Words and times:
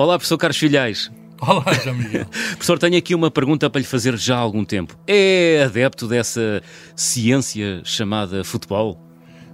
Olá, 0.00 0.16
professor 0.16 0.38
Carlos 0.38 0.56
Filhais. 0.56 1.12
Olá, 1.42 1.62
João 1.74 1.94
Miguel. 1.94 2.24
professor, 2.56 2.78
tenho 2.78 2.96
aqui 2.96 3.14
uma 3.14 3.30
pergunta 3.30 3.68
para 3.68 3.80
lhe 3.80 3.86
fazer 3.86 4.16
já 4.16 4.36
há 4.36 4.38
algum 4.38 4.64
tempo. 4.64 4.96
É 5.06 5.62
adepto 5.62 6.08
dessa 6.08 6.62
ciência 6.96 7.82
chamada 7.84 8.42
futebol? 8.42 8.98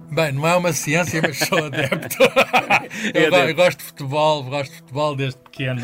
Bem, 0.09 0.31
não 0.31 0.47
é 0.47 0.55
uma 0.55 0.71
ciência, 0.71 1.21
mas 1.21 1.37
sou 1.37 1.65
adepto. 1.65 2.17
É 3.13 3.27
eu, 3.27 3.33
eu, 3.33 3.55
gosto 3.55 3.79
de 3.79 3.83
futebol, 3.83 4.43
gosto 4.43 4.71
de 4.71 4.77
futebol 4.77 5.15
desde 5.15 5.37
pequeno. 5.39 5.81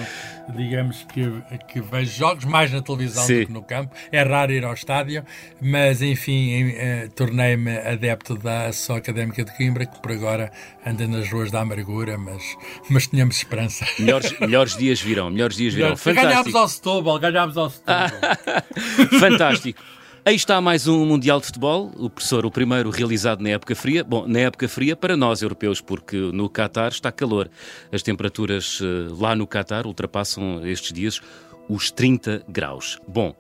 Digamos 0.56 1.06
que, 1.14 1.21
que 1.68 1.82
vejo 1.82 2.12
jogos 2.18 2.46
mais 2.46 2.71
na 2.71 2.82
televisão 2.82 3.24
Sim. 3.25 3.42
do 3.42 3.46
que 3.46 3.52
no 3.54 3.64
campo. 3.64 3.96
É 4.11 4.24
raro 4.24 4.52
ir 4.52 4.66
ao 4.66 4.74
estádio, 4.74 5.24
mas 5.61 6.02
enfim, 6.02 6.71
eh, 6.75 7.10
tornei-me 7.16 7.78
adepto 7.78 8.36
da 8.36 8.68
Associação 8.68 8.96
Académica 8.96 9.44
de 9.44 9.56
Coimbra, 9.56 9.86
que 9.86 10.02
por 10.02 10.11
agora 10.11 10.52
anda 10.86 11.05
nas 11.08 11.30
ruas 11.30 11.52
da 11.52 11.61
amargura, 11.61 12.18
mas, 12.18 12.42
mas 12.89 13.08
tínhamos 13.08 13.38
esperança. 13.38 13.86
Melhores, 14.00 14.39
melhores 14.39 14.78
dias 14.78 15.02
virão, 15.02 15.30
melhores 15.30 15.58
dias 15.58 15.74
virão. 15.74 15.96
Fantástico. 15.96 16.30
Ganhámos 16.30 16.55
ao 16.55 16.68
Setúbal, 16.68 17.19
ganhámos 17.19 17.58
ao 17.58 17.69
Setúbal. 17.69 18.10
Fantástico. 19.19 19.82
Aí 20.25 20.36
está 20.36 20.61
mais 20.61 20.87
um 20.87 21.05
Mundial 21.05 21.41
de 21.41 21.47
Futebol, 21.47 21.91
o 21.97 22.09
professor, 22.09 22.45
o 22.45 22.51
primeiro 22.51 22.89
realizado 22.89 23.43
na 23.43 23.50
época 23.50 23.75
fria. 23.75 24.05
Bom, 24.05 24.25
na 24.25 24.39
época 24.39 24.69
fria 24.69 24.96
para 24.96 25.18
nós 25.18 25.41
europeus, 25.41 25.82
porque 25.82 26.15
no 26.15 26.49
Qatar 26.49 26.93
está 26.93 27.11
calor. 27.11 27.49
As 27.91 28.01
temperaturas 28.01 28.79
eh, 28.82 29.13
lá 29.19 29.36
no 29.36 29.46
Qatar 29.46 29.86
ultrapassam 29.86 30.65
estes 30.65 30.93
dias 30.93 31.19
os 31.68 31.91
30 31.91 32.41
graus. 32.47 32.99
Bom, 33.05 33.36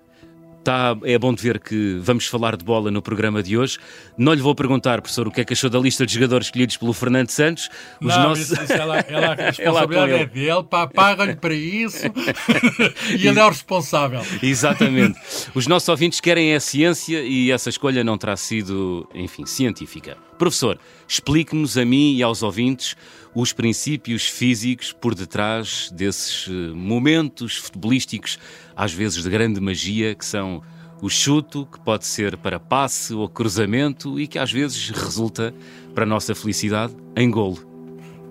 Tá, 0.63 0.95
é 1.03 1.17
bom 1.17 1.33
de 1.33 1.43
ver 1.43 1.59
que 1.59 1.99
vamos 2.01 2.25
falar 2.25 2.55
de 2.55 2.63
bola 2.63 2.89
no 2.89 3.01
programa 3.01 3.43
de 3.43 3.57
hoje. 3.57 3.77
Não 4.17 4.33
lhe 4.33 4.41
vou 4.41 4.55
perguntar, 4.55 5.01
professor, 5.01 5.27
o 5.27 5.31
que 5.31 5.41
é 5.41 5.45
que 5.45 5.51
achou 5.51 5.69
da 5.69 5.77
lista 5.77 6.05
de 6.05 6.13
jogadores 6.13 6.47
escolhidos 6.47 6.77
pelo 6.77 6.93
Fernando 6.93 7.29
Santos. 7.29 7.69
Os 7.99 8.07
não, 8.07 8.29
nossos... 8.29 8.51
isso, 8.51 8.63
isso 8.63 8.73
ela, 8.73 8.99
ela, 8.99 9.33
a 9.33 9.35
responsabilidade 9.51 10.11
ela 10.11 10.21
é 10.21 10.25
dele, 10.25 10.63
paga-lhe 10.93 11.35
para 11.35 11.53
isso 11.53 12.05
e 13.17 13.27
ele 13.27 13.39
é 13.39 13.45
o 13.45 13.49
responsável. 13.49 14.21
Exatamente. 14.41 15.19
Os 15.53 15.67
nossos 15.67 15.89
ouvintes 15.89 16.21
querem 16.21 16.55
a 16.55 16.59
ciência 16.61 17.21
e 17.21 17.51
essa 17.51 17.69
escolha 17.69 18.03
não 18.03 18.17
terá 18.17 18.37
sido, 18.37 19.07
enfim, 19.13 19.45
científica. 19.45 20.17
Professor, 20.43 20.77
explique-nos 21.07 21.77
a 21.77 21.85
mim 21.85 22.17
e 22.17 22.21
aos 22.21 22.43
ouvintes 22.43 22.97
os 23.33 23.53
princípios 23.53 24.25
físicos 24.25 24.91
por 24.91 25.15
detrás 25.15 25.89
desses 25.89 26.49
eh, 26.49 26.51
momentos 26.75 27.55
futebolísticos, 27.55 28.37
às 28.75 28.91
vezes 28.91 29.23
de 29.23 29.29
grande 29.29 29.61
magia, 29.61 30.13
que 30.13 30.25
são 30.25 30.61
o 31.01 31.07
chuto, 31.07 31.65
que 31.65 31.79
pode 31.79 32.05
ser 32.05 32.35
para 32.35 32.59
passe 32.59 33.13
ou 33.13 33.29
cruzamento 33.29 34.19
e 34.19 34.27
que 34.27 34.37
às 34.37 34.51
vezes 34.51 34.89
resulta, 34.89 35.55
para 35.95 36.03
a 36.03 36.05
nossa 36.05 36.35
felicidade, 36.35 36.93
em 37.15 37.31
golo. 37.31 37.57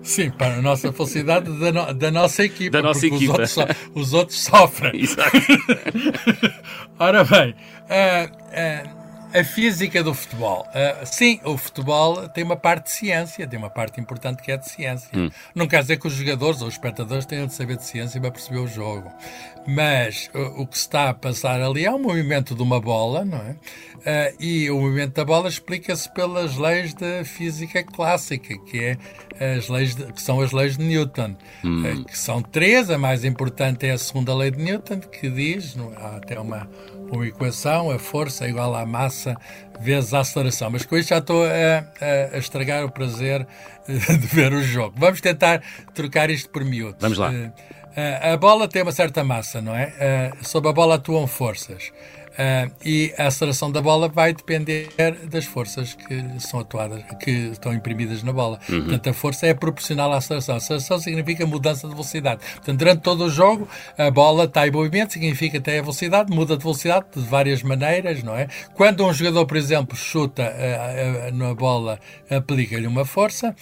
Sim, 0.03 0.29
para 0.29 0.57
a 0.57 0.61
nossa 0.61 0.93
felicidade 0.93 1.51
da, 1.59 1.71
no, 1.71 1.93
da 1.95 2.11
nossa 2.11 2.43
equipa. 2.43 2.77
Da 2.77 2.83
nossa 2.83 3.07
equipa. 3.07 3.23
Os 3.23 3.29
outros, 3.39 3.51
so, 3.51 3.61
os 3.95 4.13
outros 4.13 4.43
sofrem. 4.43 5.01
Exato. 5.01 5.31
Ora 6.99 7.23
bem, 7.23 7.55
uh, 7.89 8.97
uh, 8.99 9.02
a 9.33 9.43
física 9.43 10.03
do 10.03 10.13
futebol. 10.13 10.67
Uh, 10.69 11.05
sim, 11.05 11.39
o 11.43 11.57
futebol 11.57 12.29
tem 12.29 12.43
uma 12.43 12.55
parte 12.55 12.85
de 12.85 12.91
ciência, 12.91 13.47
tem 13.47 13.57
uma 13.57 13.69
parte 13.69 13.99
importante 13.99 14.43
que 14.43 14.51
é 14.51 14.57
de 14.57 14.69
ciência. 14.69 15.09
Hum. 15.15 15.29
Não 15.55 15.67
quer 15.67 15.81
dizer 15.81 15.97
que 15.97 16.07
os 16.07 16.13
jogadores 16.13 16.61
ou 16.61 16.67
os 16.67 16.75
espectadores 16.75 17.25
tenham 17.25 17.47
de 17.47 17.53
saber 17.53 17.77
de 17.77 17.83
ciência 17.83 18.21
para 18.21 18.31
perceber 18.31 18.59
o 18.59 18.67
jogo. 18.67 19.11
Mas 19.65 20.29
uh, 20.35 20.61
o 20.61 20.67
que 20.67 20.77
se 20.77 20.83
está 20.83 21.09
a 21.09 21.13
passar 21.13 21.59
ali 21.61 21.83
é 21.83 21.91
o 21.91 21.97
movimento 21.97 22.53
de 22.53 22.61
uma 22.61 22.79
bola, 22.79 23.25
não 23.25 23.39
é? 23.39 23.55
Uh, 24.03 24.35
e 24.37 24.69
o 24.69 24.79
movimento 24.79 25.13
da 25.13 25.23
bola 25.23 25.47
explica-se 25.47 26.13
pelas 26.13 26.57
leis 26.57 26.93
da 26.93 27.23
física 27.23 27.83
clássica, 27.83 28.57
que, 28.57 28.79
é 28.79 28.97
as 29.55 29.69
leis 29.69 29.95
de, 29.95 30.11
que 30.11 30.21
são 30.21 30.41
as 30.41 30.51
leis 30.51 30.77
de 30.77 30.83
Newton, 30.83 31.35
hum. 31.63 32.03
que 32.03 32.17
são 32.17 32.41
três. 32.41 32.89
A 32.89 32.97
mais 32.97 33.23
importante 33.23 33.85
é 33.85 33.91
a 33.91 33.97
segunda 33.97 34.35
lei 34.35 34.51
de 34.51 34.61
Newton, 34.61 34.99
que 34.99 35.29
diz, 35.29 35.75
há 35.97 36.17
até 36.17 36.39
uma 36.39 36.67
uma 37.15 37.27
equação, 37.27 37.91
a 37.91 37.99
força 37.99 38.45
é 38.45 38.49
igual 38.49 38.75
à 38.75 38.85
massa 38.85 39.37
vezes 39.79 40.13
a 40.13 40.19
aceleração. 40.19 40.69
Mas 40.71 40.85
com 40.85 40.97
isto 40.97 41.09
já 41.09 41.19
estou 41.19 41.43
a, 41.45 42.33
a, 42.33 42.37
estragar 42.37 42.83
o 42.85 42.91
prazer 42.91 43.45
eh, 43.87 43.93
de 44.17 44.27
ver 44.27 44.53
o 44.53 44.61
jogo. 44.61 44.95
Vamos 44.97 45.21
tentar 45.21 45.61
trocar 45.93 46.29
isto 46.29 46.49
por 46.49 46.63
miúdos. 46.63 46.97
Vamos 46.99 47.17
lá. 47.17 47.31
Uh, 47.31 48.33
a 48.33 48.37
bola 48.37 48.67
tem 48.67 48.81
uma 48.81 48.91
certa 48.91 49.23
massa, 49.23 49.61
não 49.61 49.75
é? 49.75 50.33
Uh, 50.41 50.45
sobre 50.45 50.69
a 50.69 50.73
bola 50.73 50.95
atuam 50.95 51.27
forças. 51.27 51.91
Uh, 52.33 52.71
e 52.83 53.13
a 53.17 53.27
aceleração 53.27 53.71
da 53.71 53.79
bola 53.79 54.09
vai 54.09 54.33
depender 54.33 54.89
das 55.29 55.45
forças 55.45 55.93
que 55.93 56.23
são 56.39 56.59
atuadas, 56.59 57.03
que 57.21 57.29
estão 57.29 57.71
imprimidas 57.73 58.23
na 58.23 58.33
bola. 58.33 58.59
Uhum. 58.67 58.81
Portanto, 58.81 59.09
a 59.09 59.13
força 59.13 59.45
é 59.45 59.53
proporcional 59.53 60.11
à 60.11 60.17
aceleração. 60.17 60.55
A 60.55 60.57
aceleração 60.57 60.99
significa 60.99 61.45
mudança 61.45 61.87
de 61.87 61.93
velocidade. 61.93 62.41
Portanto, 62.55 62.79
durante 62.79 63.01
todo 63.01 63.25
o 63.25 63.29
jogo, 63.29 63.67
a 63.97 64.09
bola 64.09 64.45
está 64.45 64.67
em 64.67 64.71
movimento, 64.71 65.13
significa 65.13 65.59
até 65.59 65.77
a 65.77 65.81
velocidade, 65.81 66.33
muda 66.33 66.57
de 66.57 66.63
velocidade 66.63 67.05
de 67.15 67.21
várias 67.21 67.61
maneiras, 67.61 68.23
não 68.23 68.35
é? 68.35 68.47
Quando 68.73 69.05
um 69.05 69.13
jogador, 69.13 69.45
por 69.45 69.57
exemplo, 69.57 69.95
chuta 69.95 70.43
uh, 70.43 71.29
uh, 71.29 71.37
na 71.37 71.53
bola, 71.53 71.99
aplica-lhe 72.29 72.87
uma 72.87 73.05
força, 73.05 73.55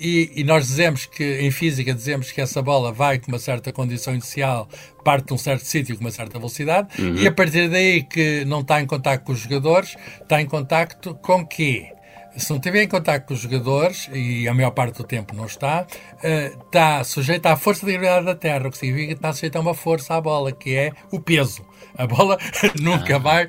e, 0.00 0.32
e 0.34 0.42
nós 0.42 0.66
dizemos 0.66 1.06
que, 1.06 1.38
em 1.40 1.52
física, 1.52 1.94
dizemos 1.94 2.32
que 2.32 2.40
essa 2.40 2.60
bola 2.60 2.92
vai 2.92 3.20
com 3.20 3.30
uma 3.30 3.38
certa 3.38 3.72
condição 3.72 4.12
inicial 4.12 4.68
parte 5.04 5.26
de 5.26 5.34
um 5.34 5.38
certo 5.38 5.64
sítio 5.64 5.96
com 5.96 6.02
uma 6.02 6.10
certa 6.10 6.38
velocidade 6.38 7.00
uhum. 7.00 7.16
e 7.16 7.26
a 7.26 7.32
partir 7.32 7.68
daí 7.68 8.02
que 8.02 8.44
não 8.44 8.60
está 8.60 8.80
em 8.80 8.86
contato 8.86 9.24
com 9.24 9.32
os 9.32 9.38
jogadores, 9.38 9.96
está 10.20 10.40
em 10.40 10.46
contato 10.46 11.14
com 11.22 11.46
quê? 11.46 11.92
Se 12.36 12.50
não 12.50 12.58
estiver 12.58 12.82
em 12.82 12.88
contato 12.88 13.26
com 13.26 13.34
os 13.34 13.40
jogadores, 13.40 14.08
e 14.12 14.46
a 14.46 14.54
maior 14.54 14.70
parte 14.70 14.96
do 14.98 15.04
tempo 15.04 15.34
não 15.34 15.46
está, 15.46 15.86
está 16.22 17.02
sujeito 17.02 17.46
à 17.46 17.56
força 17.56 17.84
de 17.84 17.92
gravidade 17.92 18.26
da 18.26 18.34
Terra, 18.34 18.68
o 18.68 18.70
que 18.70 18.78
significa 18.78 19.08
que 19.08 19.14
está 19.14 19.32
sujeito 19.32 19.56
a 19.56 19.60
uma 19.60 19.74
força 19.74 20.14
à 20.14 20.20
bola, 20.20 20.52
que 20.52 20.74
é 20.74 20.92
o 21.10 21.20
peso. 21.20 21.66
A 21.96 22.06
bola 22.06 22.38
nunca 22.80 23.16
ah. 23.16 23.18
vai 23.18 23.48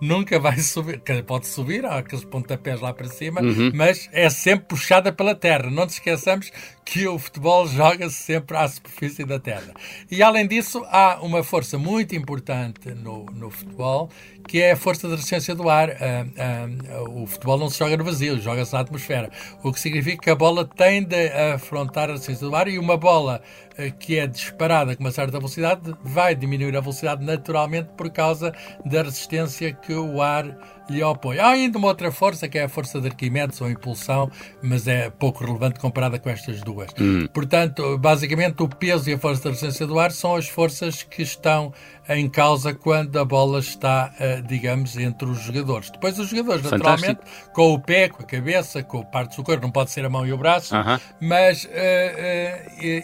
nunca 0.00 0.38
vai 0.38 0.58
subir, 0.58 1.00
pode 1.26 1.46
subir, 1.46 1.84
há 1.84 1.98
aqueles 1.98 2.24
pontapés 2.24 2.80
lá 2.80 2.92
para 2.92 3.08
cima, 3.08 3.40
uhum. 3.40 3.70
mas 3.74 4.08
é 4.12 4.28
sempre 4.30 4.66
puxada 4.66 5.12
pela 5.12 5.34
terra. 5.34 5.70
Não 5.70 5.84
nos 5.84 5.94
esqueçamos 5.94 6.50
que 6.84 7.06
o 7.06 7.18
futebol 7.18 7.66
joga-se 7.66 8.16
sempre 8.16 8.56
à 8.56 8.66
superfície 8.66 9.24
da 9.24 9.38
terra. 9.38 9.74
E 10.10 10.22
além 10.22 10.46
disso, 10.46 10.82
há 10.88 11.18
uma 11.20 11.44
força 11.44 11.76
muito 11.76 12.16
importante 12.16 12.90
no, 12.94 13.26
no 13.26 13.50
futebol, 13.50 14.08
que 14.46 14.62
é 14.62 14.72
a 14.72 14.76
força 14.76 15.06
da 15.06 15.14
resistência 15.14 15.54
do 15.54 15.68
ar. 15.68 15.90
Uh, 15.90 17.04
uh, 17.04 17.22
o 17.22 17.26
futebol 17.26 17.58
não 17.58 17.68
se 17.68 17.78
joga 17.78 17.96
no 17.98 18.04
vazio, 18.04 18.40
joga-se 18.40 18.72
na 18.72 18.80
atmosfera. 18.80 19.30
O 19.62 19.72
que 19.72 19.80
significa 19.80 20.22
que 20.22 20.30
a 20.30 20.34
bola 20.34 20.64
tende 20.64 21.14
a 21.14 21.54
afrontar 21.54 22.08
a 22.08 22.12
resistência 22.12 22.48
do 22.48 22.54
ar 22.54 22.68
e 22.68 22.78
uma 22.78 22.96
bola 22.96 23.42
uh, 23.78 23.92
que 23.98 24.18
é 24.18 24.26
disparada 24.26 24.96
com 24.96 25.02
uma 25.02 25.10
certa 25.10 25.32
velocidade 25.32 25.94
vai 26.02 26.34
diminuir 26.34 26.76
a 26.76 26.80
velocidade 26.80 27.24
naturalmente 27.24 27.90
por 27.96 28.10
causa 28.10 28.54
da 28.86 29.02
resistência 29.02 29.72
que 29.72 29.92
o 29.92 30.22
ar 30.22 30.77
lhe 30.90 31.02
opõe. 31.02 31.38
Há 31.38 31.48
ainda 31.48 31.78
uma 31.78 31.88
outra 31.88 32.10
força, 32.10 32.48
que 32.48 32.58
é 32.58 32.64
a 32.64 32.68
força 32.68 33.00
de 33.00 33.08
Arquimedes, 33.08 33.60
ou 33.60 33.70
impulsão, 33.70 34.30
mas 34.62 34.86
é 34.86 35.10
pouco 35.10 35.44
relevante 35.44 35.78
comparada 35.78 36.18
com 36.18 36.30
estas 36.30 36.60
duas. 36.62 36.90
Hum. 36.98 37.26
Portanto, 37.32 37.98
basicamente, 37.98 38.62
o 38.62 38.68
peso 38.68 39.10
e 39.10 39.14
a 39.14 39.18
força 39.18 39.42
de 39.42 39.48
resistência 39.48 39.86
do 39.86 39.98
ar 39.98 40.10
são 40.10 40.34
as 40.34 40.48
forças 40.48 41.02
que 41.02 41.22
estão 41.22 41.72
em 42.08 42.28
causa 42.28 42.72
quando 42.72 43.18
a 43.18 43.24
bola 43.24 43.58
está, 43.58 44.12
uh, 44.18 44.42
digamos, 44.42 44.96
entre 44.96 45.28
os 45.28 45.40
jogadores. 45.40 45.90
Depois 45.90 46.18
os 46.18 46.28
jogadores, 46.28 46.62
Fantástico. 46.62 46.88
naturalmente, 46.88 47.20
com 47.52 47.74
o 47.74 47.78
pé, 47.78 48.08
com 48.08 48.22
a 48.22 48.26
cabeça, 48.26 48.82
com 48.82 49.04
partes 49.04 49.36
do 49.36 49.44
corpo, 49.44 49.62
não 49.62 49.70
pode 49.70 49.90
ser 49.90 50.04
a 50.04 50.08
mão 50.08 50.26
e 50.26 50.32
o 50.32 50.38
braço, 50.38 50.74
uh 50.74 50.80
-huh. 50.80 51.00
mas 51.20 51.64
uh, 51.64 51.68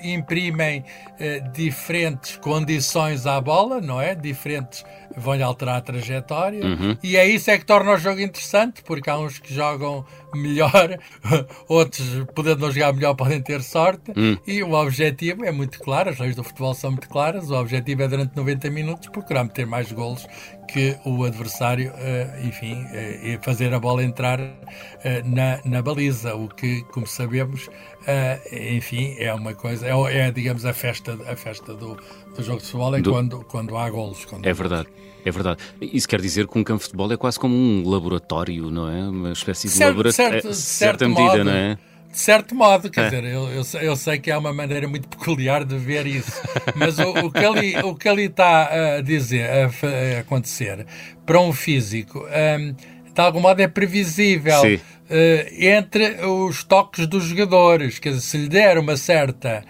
imprimem 0.03 0.85
diferentes 1.53 2.37
condições 2.37 3.27
à 3.27 3.41
bola, 3.41 3.81
não 3.81 4.01
é? 4.01 4.15
Diferentes 4.15 4.85
vão-lhe 5.17 5.43
alterar 5.43 5.77
a 5.77 5.81
trajetória 5.81 6.65
uhum. 6.65 6.97
e 7.03 7.17
é 7.17 7.27
isso 7.27 7.51
é 7.51 7.59
que 7.59 7.65
torna 7.65 7.93
o 7.93 7.97
jogo 7.97 8.21
interessante, 8.21 8.83
porque 8.83 9.09
há 9.09 9.19
uns 9.19 9.39
que 9.39 9.53
jogam 9.53 10.05
melhor, 10.35 10.99
outros, 11.69 12.07
podendo 12.35 12.61
não 12.61 12.71
jogar 12.71 12.93
melhor, 12.93 13.15
podem 13.15 13.41
ter 13.41 13.63
sorte. 13.63 14.13
Hum. 14.17 14.37
E 14.47 14.63
o 14.63 14.73
objetivo 14.73 15.45
é 15.45 15.53
muito 15.53 15.79
claro, 15.79 16.11
as 16.11 16.19
leis 16.19 16.35
do 16.35 16.43
futebol 16.43 16.75
são 16.75 16.91
muito 16.91 17.09
claras. 17.09 17.51
O 17.51 17.55
objetivo 17.55 18.03
é, 18.03 18.09
durante 18.09 18.37
90 18.37 18.71
minutos, 18.71 19.09
procurar 19.09 19.45
meter 19.45 19.67
mais 19.67 19.91
golos 19.93 20.27
que 20.67 20.97
o 21.05 21.25
adversário, 21.25 21.93
uh, 21.93 22.47
enfim, 22.47 22.85
uh, 22.85 23.43
fazer 23.43 23.73
a 23.73 23.79
bola 23.79 24.03
entrar 24.03 24.41
uh, 24.41 24.45
na, 25.25 25.61
na 25.65 25.83
baliza, 25.83 26.35
o 26.35 26.49
que, 26.49 26.83
como 26.85 27.07
sabemos, 27.07 27.69
enfim, 28.53 29.17
é 29.19 29.33
uma 29.33 29.55
coisa, 29.55 29.87
é, 29.87 30.19
é, 30.19 30.31
digamos, 30.31 30.65
a 30.65 30.73
festa, 30.73 31.19
a 31.27 31.37
festa 31.37 31.75
do, 31.75 31.97
do 32.37 32.43
jogo 32.43 32.59
de 32.59 32.67
futebol, 32.67 32.95
é 32.97 33.01
do... 33.01 33.11
quando, 33.11 33.45
quando 33.45 33.77
há 33.77 33.89
golos. 33.91 34.25
Quando 34.25 34.47
é 34.47 34.53
verdade. 34.53 34.89
É 35.25 35.31
verdade. 35.31 35.59
Isso 35.81 36.07
quer 36.07 36.21
dizer 36.21 36.47
que 36.47 36.59
um 36.59 36.63
campo 36.63 36.81
de 36.81 36.85
futebol 36.85 37.11
é 37.11 37.17
quase 37.17 37.41
como 37.41 37.55
um 37.55 37.89
laboratório, 37.89 38.71
não 38.71 38.91
é? 38.91 39.09
Uma 39.09 39.33
espécie 39.33 39.69
de 39.69 39.75
certo, 39.75 39.91
laboratório. 39.91 40.43
Certo, 40.43 40.49
é, 40.49 40.53
certa 40.53 41.09
medida, 41.09 41.23
modo, 41.23 41.45
não 41.45 41.53
é? 41.53 41.79
De 42.15 42.21
certo 42.21 42.55
modo, 42.55 42.91
quer 42.91 43.01
é. 43.01 43.05
dizer, 43.07 43.25
eu, 43.25 43.49
eu, 43.49 43.63
eu, 43.81 43.97
sei 43.97 44.19
que 44.19 44.31
há 44.31 44.39
uma 44.39 44.53
maneira 44.53 44.87
muito 44.87 45.09
peculiar 45.09 45.65
de 45.65 45.77
ver 45.77 46.07
isso, 46.07 46.43
mas 46.77 46.97
o, 46.97 47.11
o, 47.11 47.33
que, 47.33 47.45
ali, 47.45 47.77
o 47.79 47.93
que 47.93 48.09
ali 48.09 48.27
está 48.27 48.99
a 48.99 49.01
dizer, 49.01 49.51
a, 49.51 49.65
a 49.65 50.21
acontecer, 50.21 50.87
para 51.27 51.41
um 51.41 51.53
físico, 51.53 52.21
um, 52.21 52.73
de 53.15 53.21
algum 53.21 53.41
modo 53.41 53.61
é 53.61 53.67
previsível. 53.67 54.61
Uh, 54.61 54.81
entre 55.59 56.25
os 56.25 56.65
toques 56.65 57.07
dos 57.07 57.25
jogadores, 57.25 57.99
quer 57.99 58.11
dizer, 58.11 58.23
se 58.23 58.39
lhe 58.39 58.49
der 58.49 58.79
uma 58.79 58.97
certa 58.97 59.65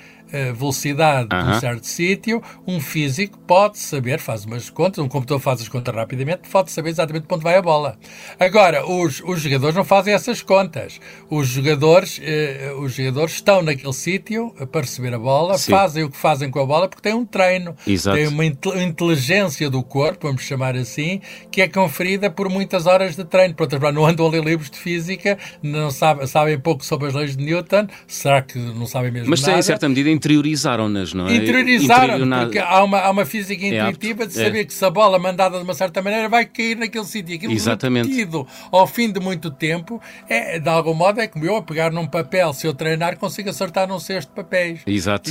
velocidade 0.53 1.29
uh 1.33 1.39
-huh. 1.39 1.55
num 1.55 1.61
certo 1.61 1.87
sítio, 1.87 2.43
um 2.67 2.81
físico 2.81 3.39
pode 3.39 3.79
saber, 3.79 4.19
faz 4.19 4.45
umas 4.45 4.71
contas, 4.71 4.99
um 5.05 5.09
computador 5.09 5.41
faz 5.41 5.61
as 5.61 5.69
contas 5.69 5.95
rapidamente, 5.95 6.49
pode 6.51 6.71
saber 6.71 6.91
exatamente 6.91 7.27
para 7.27 7.37
onde 7.37 7.45
vai 7.45 7.57
a 7.57 7.63
bola. 7.63 7.97
Agora, 8.39 8.87
os, 8.87 9.23
os 9.25 9.41
jogadores 9.41 9.75
não 9.75 9.85
fazem 9.85 10.15
essas 10.15 10.43
contas. 10.43 11.01
Os 11.31 11.49
jogadores, 11.49 12.19
uh, 12.19 12.81
os 12.81 12.95
jogadores 12.95 13.35
estão 13.35 13.63
naquele 13.63 13.93
sítio 13.93 14.53
para 14.71 14.83
receber 14.83 15.15
a 15.15 15.19
bola, 15.19 15.59
Sim. 15.59 15.73
fazem 15.73 16.05
o 16.05 16.11
que 16.11 16.17
fazem 16.17 16.51
com 16.51 16.61
a 16.61 16.67
bola 16.67 16.89
porque 16.89 17.03
têm 17.03 17.15
um 17.15 17.25
treino, 17.25 17.77
Exato. 17.87 18.17
têm 18.17 18.29
uma 18.29 18.45
inteligência 18.45 19.71
do 19.71 19.83
corpo, 19.83 20.27
vamos 20.27 20.43
chamar 20.43 20.77
assim, 20.77 21.21
que 21.51 21.61
é 21.61 21.69
conferida 21.69 22.31
por 22.31 22.49
muitas 22.49 22.87
horas 22.87 23.17
de 23.17 23.25
treino. 23.25 23.55
Por 23.55 23.65
outras 23.65 23.81
palavras, 23.81 24.03
não 24.03 24.09
andam 24.09 24.27
a 24.27 24.31
ler 24.31 24.45
livros 24.45 24.71
de 24.71 24.79
física, 24.79 25.39
não 25.63 25.91
sabem, 25.91 26.27
sabem 26.27 26.59
pouco 26.59 26.85
sobre 26.85 27.09
as 27.09 27.15
leis 27.15 27.37
de 27.37 27.45
Newton, 27.45 27.87
será 28.07 28.43
que 28.43 28.59
não 28.59 28.87
sabem 28.87 29.11
mesmo 29.11 29.31
Mas, 29.31 29.41
nada? 29.41 29.57
Mas, 29.57 29.65
em 29.65 29.67
certa 29.67 29.89
medida, 29.89 30.11
interiorizaram-nas, 30.25 31.13
não 31.13 31.29
é? 31.29 31.37
Interiorizaram, 31.37 32.29
porque 32.45 32.59
há 32.59 32.83
uma, 32.83 32.99
há 32.99 33.11
uma 33.11 33.25
física 33.25 33.65
é 33.65 33.69
intuitiva 33.69 34.25
é 34.25 34.27
de 34.27 34.33
saber 34.33 34.61
é. 34.61 34.65
que 34.65 34.73
se 34.73 34.85
a 34.85 34.91
bola 34.91 35.19
mandada 35.19 35.59
de 35.59 35.65
uma 35.65 35.75
certa 35.75 36.01
maneira 36.03 36.29
vai 36.29 36.47
cair 36.47 36.77
naquele 36.77 37.05
sítio. 37.05 37.35
Aquilo 37.37 37.53
Exatamente. 37.53 38.09
repetido 38.09 38.47
ao 38.73 38.87
fim 38.87 39.13
de 39.13 39.21
muito 39.21 39.51
tempo, 39.51 40.01
é, 40.29 40.59
de 40.59 40.69
algum 40.69 40.95
modo, 40.95 41.21
é 41.21 41.27
como 41.27 41.45
eu 41.45 41.57
a 41.57 41.63
pegar 41.63 41.93
num 41.93 42.07
papel, 42.07 42.53
se 42.53 42.67
eu 42.67 42.73
treinar, 42.75 43.17
consigo 43.19 43.51
acertar 43.51 43.87
num 43.87 43.99
cesto 43.99 44.31
de 44.31 44.35
papéis. 44.35 44.81
Exato. 44.87 45.31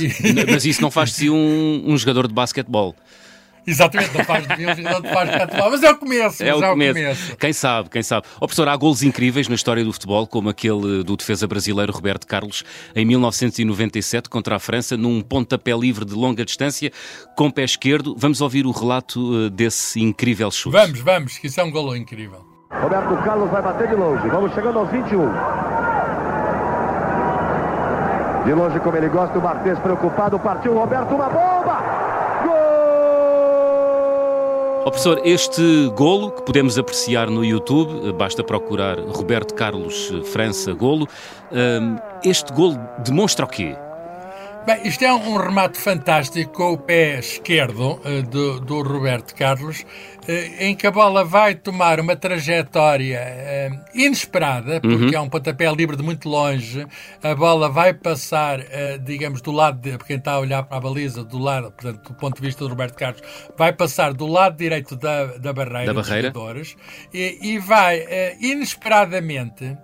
Mas 0.50 0.64
isso 0.64 0.80
não 0.80 0.90
faz 0.90 1.10
de 1.10 1.16
si 1.16 1.30
um, 1.30 1.82
um 1.86 1.96
jogador 1.98 2.28
de 2.28 2.34
basquetebol. 2.34 2.94
Exatamente, 3.66 4.16
não 4.16 4.24
faz 4.24 4.46
de 4.46 4.56
mim 4.56 4.70
um 4.70 4.76
jogador 4.76 5.02
de 5.02 5.14
basquetebol, 5.14 5.70
mas 5.70 5.82
é 5.82 5.90
o 5.90 5.96
começo. 5.96 6.42
É 6.42 6.54
o, 6.54 6.62
é 6.62 6.68
começo. 6.68 6.94
começo. 6.94 7.36
Quem 7.36 7.52
sabe, 7.52 7.88
quem 7.88 8.02
sabe. 8.02 8.26
Oh, 8.36 8.40
professor, 8.40 8.68
há 8.68 8.76
golos 8.76 9.02
incríveis 9.02 9.48
na 9.48 9.54
história 9.54 9.84
do 9.84 9.92
futebol, 9.92 10.26
como 10.26 10.48
aquele 10.48 11.02
do 11.02 11.16
defesa 11.16 11.46
brasileiro 11.46 11.92
Roberto 11.92 12.26
Carlos 12.26 12.62
em 12.94 13.04
1997 13.04 14.28
contra 14.28 14.56
a 14.56 14.58
França, 14.58 14.96
num 14.96 15.20
pontapé 15.22 15.72
livre 15.72 16.04
de 16.04 16.14
longa 16.14 16.44
distância, 16.44 16.92
com 17.36 17.50
pé 17.50 17.64
esquerdo. 17.64 18.14
Vamos 18.18 18.40
ouvir 18.40 18.66
o 18.66 18.70
relato 18.70 19.46
eh, 19.46 19.50
desse 19.50 20.00
incrível 20.00 20.50
chute. 20.50 20.72
Vamos, 20.72 21.00
vamos, 21.00 21.38
que 21.38 21.46
isso 21.46 21.60
é 21.60 21.64
um 21.64 21.70
golo 21.70 21.96
incrível. 21.96 22.44
Roberto 22.70 23.22
Carlos 23.24 23.50
vai 23.50 23.62
bater 23.62 23.88
de 23.88 23.94
longe. 23.94 24.28
Vamos 24.28 24.52
chegando 24.52 24.78
aos 24.78 24.90
21. 24.90 25.18
De 28.44 28.52
longe, 28.52 28.78
como 28.80 28.96
ele 28.96 29.08
gosta, 29.08 29.38
o 29.38 29.42
Martins 29.42 29.78
preocupado. 29.78 30.38
Partiu 30.38 30.74
Roberto, 30.74 31.14
uma 31.14 31.30
bomba! 31.30 31.83
Oh, 34.86 34.90
professor, 34.90 35.18
este 35.24 35.86
golo 35.96 36.30
que 36.30 36.42
podemos 36.42 36.76
apreciar 36.76 37.30
no 37.30 37.42
YouTube, 37.42 38.12
basta 38.12 38.44
procurar 38.44 38.98
Roberto 38.98 39.54
Carlos 39.54 40.12
França 40.30 40.74
Golo, 40.74 41.08
hum, 41.50 41.96
este 42.22 42.52
golo 42.52 42.78
demonstra 43.02 43.46
o 43.46 43.48
quê? 43.48 43.74
Bem, 44.66 44.80
isto 44.88 45.04
é 45.04 45.12
um 45.12 45.36
remate 45.36 45.78
fantástico 45.78 46.50
com 46.52 46.72
o 46.72 46.78
pé 46.78 47.18
esquerdo 47.18 48.00
uh, 48.00 48.22
do, 48.22 48.58
do, 48.60 48.80
Roberto 48.80 49.34
Carlos, 49.34 49.82
uh, 49.82 50.32
em 50.58 50.74
que 50.74 50.86
a 50.86 50.90
bola 50.90 51.22
vai 51.22 51.54
tomar 51.54 52.00
uma 52.00 52.16
trajetória 52.16 53.20
uh, 53.20 53.84
inesperada, 53.94 54.80
porque 54.80 55.04
uhum. 55.04 55.14
é 55.14 55.20
um 55.20 55.28
pontapé 55.28 55.70
livre 55.70 55.98
de 55.98 56.02
muito 56.02 56.30
longe. 56.30 56.86
A 57.22 57.34
bola 57.34 57.68
vai 57.68 57.92
passar, 57.92 58.60
digamos, 59.02 59.42
do 59.42 59.52
lado 59.52 59.80
de 59.80 59.98
quem 59.98 60.16
está 60.16 60.32
a 60.32 60.38
olhar 60.38 60.62
para 60.62 60.78
a 60.78 60.80
baliza, 60.80 61.22
do 61.22 61.36
lado, 61.36 61.70
portanto, 61.70 62.02
do 62.02 62.14
ponto 62.14 62.36
de 62.36 62.46
vista 62.46 62.64
do 62.64 62.70
Roberto 62.70 62.96
Carlos, 62.96 63.20
vai 63.58 63.70
passar 63.70 64.14
do 64.14 64.26
lado 64.26 64.56
direito 64.56 64.96
da, 64.96 65.26
da 65.26 65.52
barreira, 65.52 65.92
da 65.92 65.94
barreira. 65.94 66.30
dos 66.30 66.40
jogadores 66.40 66.76
e, 67.12 67.38
e 67.42 67.58
vai 67.58 68.02
inesperadamente 68.40 69.76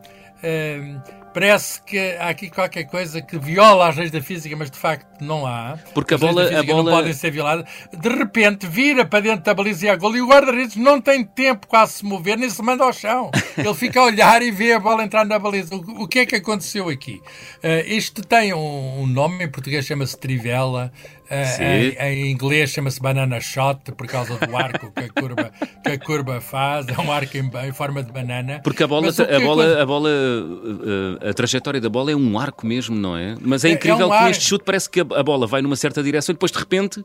parece 1.32 1.82
que 1.82 1.98
há 2.16 2.28
aqui 2.28 2.50
qualquer 2.50 2.84
coisa 2.84 3.20
que 3.20 3.38
viola 3.38 3.88
as 3.88 3.96
leis 3.96 4.10
da 4.10 4.20
física, 4.20 4.56
mas 4.56 4.70
de 4.70 4.78
facto 4.78 5.22
não 5.22 5.46
há. 5.46 5.78
Porque 5.94 6.14
a 6.14 6.18
bola, 6.18 6.58
a 6.58 6.62
bola 6.62 6.82
não 6.82 6.92
podem 6.92 7.12
ser 7.12 7.30
violadas. 7.30 7.66
De 7.92 8.08
repente 8.08 8.66
vira 8.66 9.04
para 9.04 9.20
dentro 9.20 9.44
da 9.44 9.54
baliza 9.54 9.86
e 9.86 9.88
a 9.88 9.96
gol 9.96 10.16
e 10.16 10.20
o 10.20 10.26
guarda-redes 10.26 10.76
não 10.76 11.00
tem 11.00 11.24
tempo 11.24 11.66
quase 11.66 11.94
se 11.94 12.04
mover, 12.04 12.38
nem 12.38 12.50
se 12.50 12.62
manda 12.62 12.84
ao 12.84 12.92
chão. 12.92 13.30
Ele 13.56 13.74
fica 13.74 14.00
a 14.00 14.04
olhar 14.04 14.42
e 14.42 14.50
vê 14.50 14.72
a 14.72 14.80
bola 14.80 15.04
entrar 15.04 15.24
na 15.24 15.38
baliza. 15.38 15.74
O, 15.74 16.02
o 16.02 16.08
que 16.08 16.20
é 16.20 16.26
que 16.26 16.36
aconteceu 16.36 16.88
aqui? 16.88 17.20
Uh, 17.62 17.86
isto 17.86 18.22
tem 18.22 18.52
um, 18.52 19.02
um 19.02 19.06
nome, 19.06 19.44
em 19.44 19.50
português 19.50 19.84
chama-se 19.84 20.18
trivela. 20.18 20.92
Uh, 21.30 21.62
em, 21.62 22.24
em, 22.24 22.30
inglês 22.32 22.70
chama-se 22.70 23.00
banana 23.00 23.40
shot 23.40 23.92
por 23.92 24.08
causa 24.08 24.36
do 24.36 24.56
arco 24.56 24.90
que 24.90 25.04
a 25.04 25.08
curva, 25.08 25.52
que 25.84 25.92
a 25.92 25.98
curva 25.98 26.40
faz, 26.40 26.88
é 26.88 27.00
um 27.00 27.12
arco 27.12 27.36
em, 27.36 27.48
em 27.68 27.72
forma 27.72 28.02
de 28.02 28.10
banana. 28.10 28.60
Porque 28.64 28.82
a 28.82 28.88
bola, 28.88 29.10
a, 29.10 29.40
bola, 29.40 29.80
a 29.80 29.86
bola, 29.86 30.10
a, 30.10 31.19
a, 31.22 31.34
trajetória 31.34 31.80
da 31.80 31.88
bola 31.88 32.10
é 32.10 32.16
um 32.16 32.38
arco 32.38 32.66
mesmo, 32.66 32.96
não 32.96 33.16
é? 33.16 33.36
Mas 33.40 33.64
é, 33.64 33.68
é 33.68 33.72
incrível 33.72 34.12
é 34.12 34.14
um 34.14 34.18
que 34.18 34.24
neste 34.24 34.44
chute 34.44 34.64
parece 34.64 34.88
que 34.88 35.00
a, 35.00 35.06
a 35.16 35.22
bola 35.22 35.46
vai 35.46 35.62
numa 35.62 35.76
certa 35.76 36.02
direção 36.02 36.32
e 36.32 36.34
depois 36.34 36.52
de 36.52 36.58
repente 36.58 37.04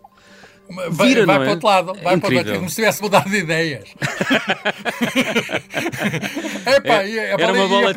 Vira, 0.91 1.25
vai, 1.25 1.37
vai 1.37 1.45
para 1.45 1.47
o 1.47 1.49
outro 1.51 1.67
lado, 1.67 1.93
vai 1.93 1.95
é 1.95 2.01
para 2.01 2.13
outro 2.13 2.33
lado, 2.33 2.53
como 2.55 2.69
se 2.69 2.75
tivesse 2.75 3.01
mudado 3.01 3.29
de 3.29 3.37
ideias. 3.37 3.83
Epá, 6.65 7.03
é, 7.03 7.33
era 7.39 7.53
uma 7.53 7.67
bola. 7.67 7.93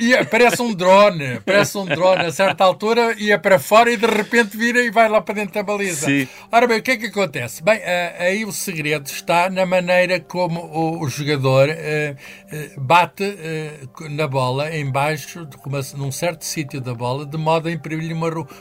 Ia, 0.00 0.24
parece 0.24 0.62
um 0.62 0.72
drone, 0.72 1.40
parece 1.44 1.76
um 1.76 1.84
drone. 1.84 2.26
A 2.26 2.30
certa 2.30 2.62
altura 2.64 3.14
ia 3.18 3.38
para 3.38 3.58
fora 3.58 3.90
e 3.90 3.96
de 3.96 4.06
repente 4.06 4.56
vira 4.56 4.80
e 4.80 4.90
vai 4.90 5.08
lá 5.08 5.20
para 5.20 5.34
dentro 5.34 5.54
da 5.54 5.62
baliza. 5.62 6.06
Sim. 6.06 6.28
Ora 6.52 6.66
bem, 6.68 6.78
o 6.78 6.82
que 6.82 6.92
é 6.92 6.96
que 6.96 7.06
acontece? 7.06 7.62
Bem, 7.62 7.80
aí 8.18 8.44
o 8.44 8.52
segredo 8.52 9.06
está 9.06 9.50
na 9.50 9.66
maneira 9.66 10.20
como 10.20 10.60
o, 10.60 11.02
o 11.02 11.08
jogador 11.08 11.68
uh, 11.68 12.80
bate 12.80 13.24
uh, 13.24 14.08
na 14.08 14.28
bola 14.28 14.74
em 14.74 14.88
baixo, 14.90 15.48
num 15.96 16.12
certo 16.12 16.44
sítio 16.44 16.80
da 16.80 16.94
bola, 16.94 17.26
de 17.26 17.36
modo 17.36 17.68
a 17.68 17.72
imprimir 17.72 18.16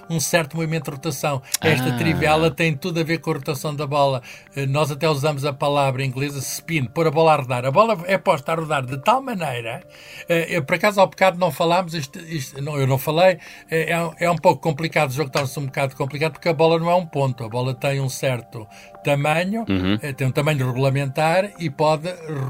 um 0.09 0.19
certo 0.19 0.55
movimento 0.55 0.85
de 0.85 0.91
rotação. 0.91 1.41
Esta 1.61 1.89
ah. 1.89 1.97
trivela 1.97 2.46
tem 2.51 2.75
tudo 2.75 2.99
a 2.99 3.03
ver 3.03 3.19
com 3.19 3.31
a 3.31 3.33
rotação 3.35 3.75
da 3.75 3.85
bola. 3.87 4.21
Eh, 4.55 4.65
nós 4.65 4.91
até 4.91 5.09
usamos 5.09 5.45
a 5.45 5.53
palavra 5.53 6.03
inglesa 6.03 6.39
spin, 6.39 6.85
pôr 6.85 7.07
a 7.07 7.11
bola 7.11 7.33
a 7.33 7.35
rodar. 7.37 7.65
A 7.65 7.71
bola 7.71 7.97
é 8.05 8.17
posta 8.17 8.51
a 8.51 8.55
rodar 8.55 8.85
de 8.85 8.97
tal 8.97 9.21
maneira. 9.21 9.83
Eh, 10.27 10.47
eu, 10.49 10.63
por 10.63 10.75
acaso, 10.75 10.99
ao 10.99 11.07
bocado 11.07 11.39
não 11.39 11.51
falámos, 11.51 11.93
isto, 11.93 12.19
isto, 12.19 12.61
não, 12.61 12.77
eu 12.77 12.87
não 12.87 12.97
falei, 12.97 13.37
eh, 13.69 13.93
é, 13.93 14.25
é 14.25 14.31
um 14.31 14.37
pouco 14.37 14.61
complicado, 14.61 15.09
o 15.09 15.13
jogo 15.13 15.29
torna-se 15.29 15.59
um 15.59 15.65
bocado 15.65 15.95
complicado 15.95 16.33
porque 16.33 16.49
a 16.49 16.53
bola 16.53 16.79
não 16.79 16.89
é 16.89 16.95
um 16.95 17.05
ponto, 17.05 17.43
a 17.43 17.49
bola 17.49 17.73
tem 17.73 17.99
um 18.01 18.09
certo 18.09 18.67
tamanho, 19.03 19.65
uhum. 19.67 19.97
tem 20.13 20.27
um 20.27 20.31
tamanho 20.31 20.67
regulamentar 20.67 21.51
e 21.59 21.69
pode 21.69 22.09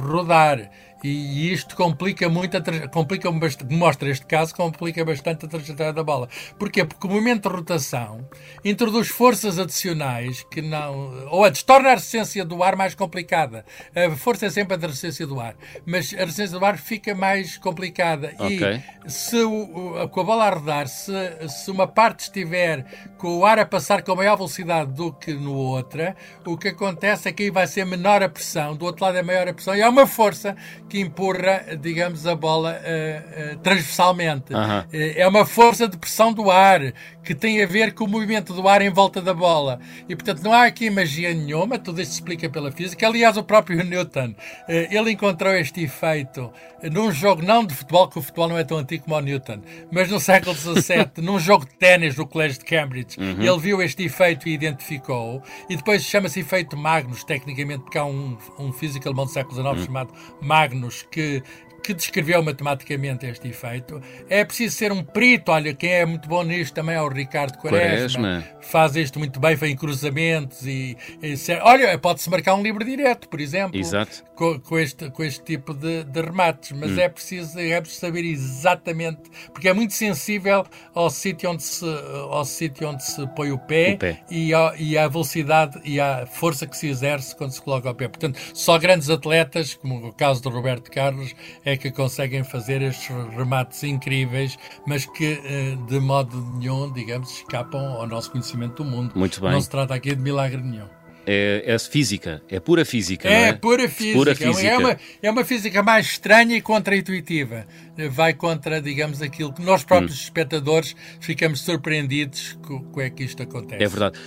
rodar. 0.09 0.69
E 1.03 1.53
isto 1.53 1.75
complica 1.75 2.27
muito, 2.27 2.57
a 2.57 2.87
complica 2.87 3.29
mostra 3.69 4.09
este 4.09 4.25
caso, 4.25 4.55
complica 4.55 5.05
bastante 5.05 5.45
a 5.45 5.47
trajetória 5.47 5.93
da 5.93 6.03
bola. 6.03 6.27
Porquê? 6.57 6.83
Porque 6.83 7.05
o 7.05 7.09
movimento 7.09 7.47
de 7.47 7.55
rotação 7.55 8.27
introduz 8.65 9.07
forças 9.09 9.59
adicionais 9.59 10.43
que 10.49 10.61
não. 10.61 11.27
ou 11.29 11.45
a 11.45 11.51
torna 11.51 11.89
a 11.89 11.93
resistência 11.93 12.43
do 12.43 12.63
ar 12.63 12.75
mais 12.75 12.95
complicada. 12.95 13.65
A 13.95 14.15
força 14.15 14.47
é 14.47 14.49
sempre 14.49 14.73
a 14.73 14.77
da 14.77 14.87
resistência 14.87 15.27
do 15.27 15.39
ar, 15.39 15.55
mas 15.85 16.13
a 16.13 16.19
resistência 16.19 16.57
do 16.59 16.65
ar 16.65 16.77
fica 16.77 17.13
mais 17.13 17.57
complicada. 17.57 18.33
Okay. 18.39 18.83
E 19.05 19.09
se 19.11 19.37
o, 19.37 20.07
com 20.09 20.21
a 20.21 20.23
bola 20.23 20.45
a 20.45 20.49
rodar, 20.49 20.87
se, 20.87 21.13
se 21.49 21.69
uma 21.69 21.87
parte 21.87 22.21
estiver 22.21 22.85
com 23.17 23.37
o 23.37 23.45
ar 23.45 23.59
a 23.59 23.65
passar 23.65 24.01
com 24.01 24.15
maior 24.15 24.35
velocidade 24.35 24.91
do 24.93 25.13
que 25.13 25.33
no 25.33 25.53
outra, 25.53 26.15
o 26.45 26.57
que 26.57 26.69
acontece 26.69 27.29
é 27.29 27.31
que 27.31 27.43
aí 27.43 27.51
vai 27.51 27.67
ser 27.67 27.85
menor 27.85 28.21
a 28.23 28.29
pressão, 28.29 28.75
do 28.75 28.85
outro 28.85 29.05
lado 29.05 29.17
é 29.17 29.23
maior 29.23 29.47
a 29.47 29.53
pressão, 29.53 29.75
e 29.75 29.81
há 29.81 29.89
uma 29.89 30.07
força 30.07 30.55
que 30.89 30.99
empurra, 30.99 31.77
digamos, 31.79 32.25
a 32.25 32.35
bola 32.35 32.79
uh, 32.79 33.55
uh, 33.55 33.57
transversalmente. 33.59 34.53
Uh, 34.53 34.85
é 34.91 35.27
uma 35.27 35.45
força 35.45 35.87
de 35.87 35.97
pressão 35.97 36.31
do 36.31 36.49
ar 36.49 36.93
que 37.23 37.35
tem 37.35 37.61
a 37.61 37.67
ver 37.67 37.93
com 37.93 38.05
o 38.05 38.07
movimento 38.07 38.53
do 38.53 38.67
ar 38.67 38.81
em 38.81 38.89
volta 38.89 39.21
da 39.21 39.33
bola. 39.33 39.79
E, 40.07 40.15
portanto, 40.15 40.41
não 40.43 40.53
há 40.53 40.65
aqui 40.65 40.89
magia 40.89 41.33
nenhuma, 41.33 41.77
tudo 41.77 42.01
isto 42.01 42.11
se 42.11 42.19
explica 42.19 42.49
pela 42.49 42.71
física. 42.71 43.05
Aliás, 43.05 43.35
o 43.35 43.43
próprio 43.43 43.83
Newton, 43.83 44.33
ele 44.67 45.11
encontrou 45.11 45.53
este 45.53 45.83
efeito 45.83 46.51
num 46.83 47.11
jogo 47.11 47.41
não 47.41 47.65
de 47.65 47.73
futebol, 47.73 48.07
que 48.07 48.19
o 48.19 48.21
futebol 48.21 48.49
não 48.49 48.57
é 48.57 48.63
tão 48.63 48.77
antigo 48.77 49.05
como 49.05 49.15
o 49.15 49.19
Newton, 49.19 49.61
mas 49.91 50.09
no 50.09 50.19
século 50.19 50.55
XVII, 50.55 51.23
num 51.23 51.39
jogo 51.39 51.65
de 51.65 51.75
ténis 51.75 52.15
no 52.15 52.27
Colégio 52.27 52.59
de 52.59 52.65
Cambridge, 52.65 53.19
uhum. 53.19 53.41
ele 53.41 53.59
viu 53.59 53.81
este 53.81 54.03
efeito 54.03 54.47
e 54.47 54.53
identificou. 54.53 55.41
E 55.69 55.75
depois 55.75 56.03
chama-se 56.03 56.39
efeito 56.39 56.77
Magnus, 56.77 57.23
tecnicamente, 57.23 57.83
porque 57.83 57.97
há 57.97 58.05
um, 58.05 58.37
um 58.59 58.71
físico 58.71 59.07
alemão 59.07 59.25
do 59.25 59.31
século 59.31 59.55
XIX 59.55 59.77
uhum. 59.77 59.85
chamado 59.85 60.13
Magnus, 60.41 60.76
que 61.11 61.43
que 61.87 61.93
descreveu 61.93 62.43
matematicamente 62.43 63.25
este 63.25 63.47
efeito. 63.47 64.01
É 64.29 64.43
preciso 64.43 64.75
ser 64.75 64.91
um 64.91 65.01
perito, 65.01 65.53
olha, 65.53 65.73
quem 65.73 65.89
é 65.89 66.05
muito 66.05 66.27
bom 66.27 66.43
nisto 66.43 66.73
também 66.73 66.95
é 66.97 67.01
o 67.01 67.07
Ricardo 67.07 67.57
Quaresma. 67.57 68.19
Quaresma. 68.19 68.57
Faz 68.59 68.97
isto 68.97 69.17
muito 69.17 69.39
bem, 69.39 69.55
faz 69.55 69.71
em 69.71 69.75
cruzamentos 69.77 70.67
e, 70.67 70.97
e 71.23 71.35
olha, 71.61 71.97
pode-se 71.97 72.29
marcar 72.29 72.55
um 72.55 72.61
livro 72.61 72.83
direto, 72.83 73.29
por 73.29 73.39
exemplo, 73.39 73.79
Exato. 73.79 74.25
Com, 74.35 74.59
com, 74.59 74.77
este, 74.77 75.09
com 75.09 75.23
este 75.23 75.41
tipo 75.45 75.73
de, 75.73 76.03
de 76.03 76.21
remates, 76.21 76.73
mas 76.73 76.91
hum. 76.91 76.99
é, 76.99 77.07
preciso, 77.07 77.57
é 77.57 77.79
preciso 77.79 78.01
saber 78.01 78.25
exatamente, 78.25 79.21
porque 79.53 79.69
é 79.69 79.73
muito 79.73 79.93
sensível 79.93 80.65
ao 80.93 81.09
sítio 81.09 81.49
onde 81.49 81.63
se, 81.63 81.85
ao 82.29 82.43
sítio 82.43 82.89
onde 82.89 83.01
se 83.01 83.25
põe 83.27 83.53
o 83.53 83.57
pé, 83.57 83.93
o 83.93 83.97
pé. 83.97 84.23
E, 84.29 84.53
ao, 84.53 84.75
e 84.75 84.97
à 84.97 85.07
velocidade 85.07 85.79
e 85.85 86.01
à 86.01 86.25
força 86.25 86.67
que 86.67 86.75
se 86.75 86.89
exerce 86.89 87.33
quando 87.33 87.51
se 87.51 87.61
coloca 87.61 87.89
o 87.89 87.95
pé. 87.95 88.09
Portanto, 88.09 88.37
só 88.53 88.77
grandes 88.77 89.09
atletas, 89.09 89.73
como 89.73 90.07
o 90.07 90.13
caso 90.13 90.43
do 90.43 90.49
Roberto 90.49 90.91
Carlos, 90.91 91.33
é 91.63 91.76
que 91.77 91.91
conseguem 91.91 92.43
fazer 92.43 92.81
estes 92.81 93.09
remates 93.35 93.83
incríveis, 93.83 94.57
mas 94.85 95.05
que 95.05 95.39
de 95.87 95.99
modo 95.99 96.37
nenhum, 96.59 96.91
digamos, 96.91 97.31
escapam 97.31 97.93
ao 97.93 98.07
nosso 98.07 98.31
conhecimento 98.31 98.83
do 98.83 98.89
mundo. 98.89 99.11
Muito 99.15 99.39
bem. 99.39 99.51
Não 99.51 99.61
se 99.61 99.69
trata 99.69 99.93
aqui 99.93 100.15
de 100.15 100.21
milagre 100.21 100.61
nenhum 100.61 100.96
é, 101.27 101.63
é, 101.65 101.77
física, 101.77 102.41
é 102.47 102.57
pura 102.57 102.85
física. 102.85 103.27
É, 103.27 103.49
é? 103.49 103.53
Pura, 103.53 103.89
física. 103.89 104.17
pura 104.17 104.33
física. 104.33 104.65
É 104.65 104.77
uma, 104.77 104.97
é 105.23 105.31
uma 105.31 105.43
física 105.43 105.83
mais 105.83 106.05
estranha 106.05 106.55
e 106.55 106.61
contra-intuitiva. 106.61 107.67
Vai 108.11 108.33
contra, 108.33 108.81
digamos, 108.81 109.21
aquilo 109.21 109.51
que 109.51 109.61
nós 109.61 109.83
próprios 109.83 110.13
hum. 110.13 110.23
espectadores 110.23 110.95
ficamos 111.19 111.61
surpreendidos 111.61 112.57
com 112.61 112.81
o 112.93 113.01
é 113.01 113.09
que 113.09 113.25
isto 113.25 113.43
acontece. 113.43 113.83
É 113.83 113.87
verdade. 113.87 114.17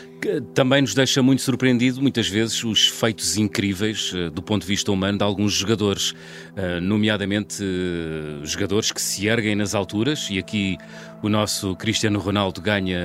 Também 0.52 0.82
nos 0.82 0.92
deixa 0.92 1.22
muito 1.22 1.40
surpreendido, 1.40 2.02
muitas 2.02 2.28
vezes, 2.28 2.62
os 2.62 2.88
feitos 2.88 3.38
incríveis 3.38 4.12
uh, 4.12 4.30
do 4.30 4.42
ponto 4.42 4.62
de 4.62 4.68
vista 4.68 4.92
humano 4.92 5.16
de 5.16 5.24
alguns 5.24 5.54
jogadores, 5.54 6.10
uh, 6.10 6.80
nomeadamente 6.82 7.62
uh, 7.62 8.44
jogadores 8.44 8.92
que 8.92 9.00
se 9.00 9.26
erguem 9.26 9.54
nas 9.54 9.74
alturas, 9.74 10.28
e 10.30 10.38
aqui 10.38 10.76
o 11.22 11.30
nosso 11.30 11.74
Cristiano 11.76 12.18
Ronaldo 12.18 12.60
ganha 12.60 12.98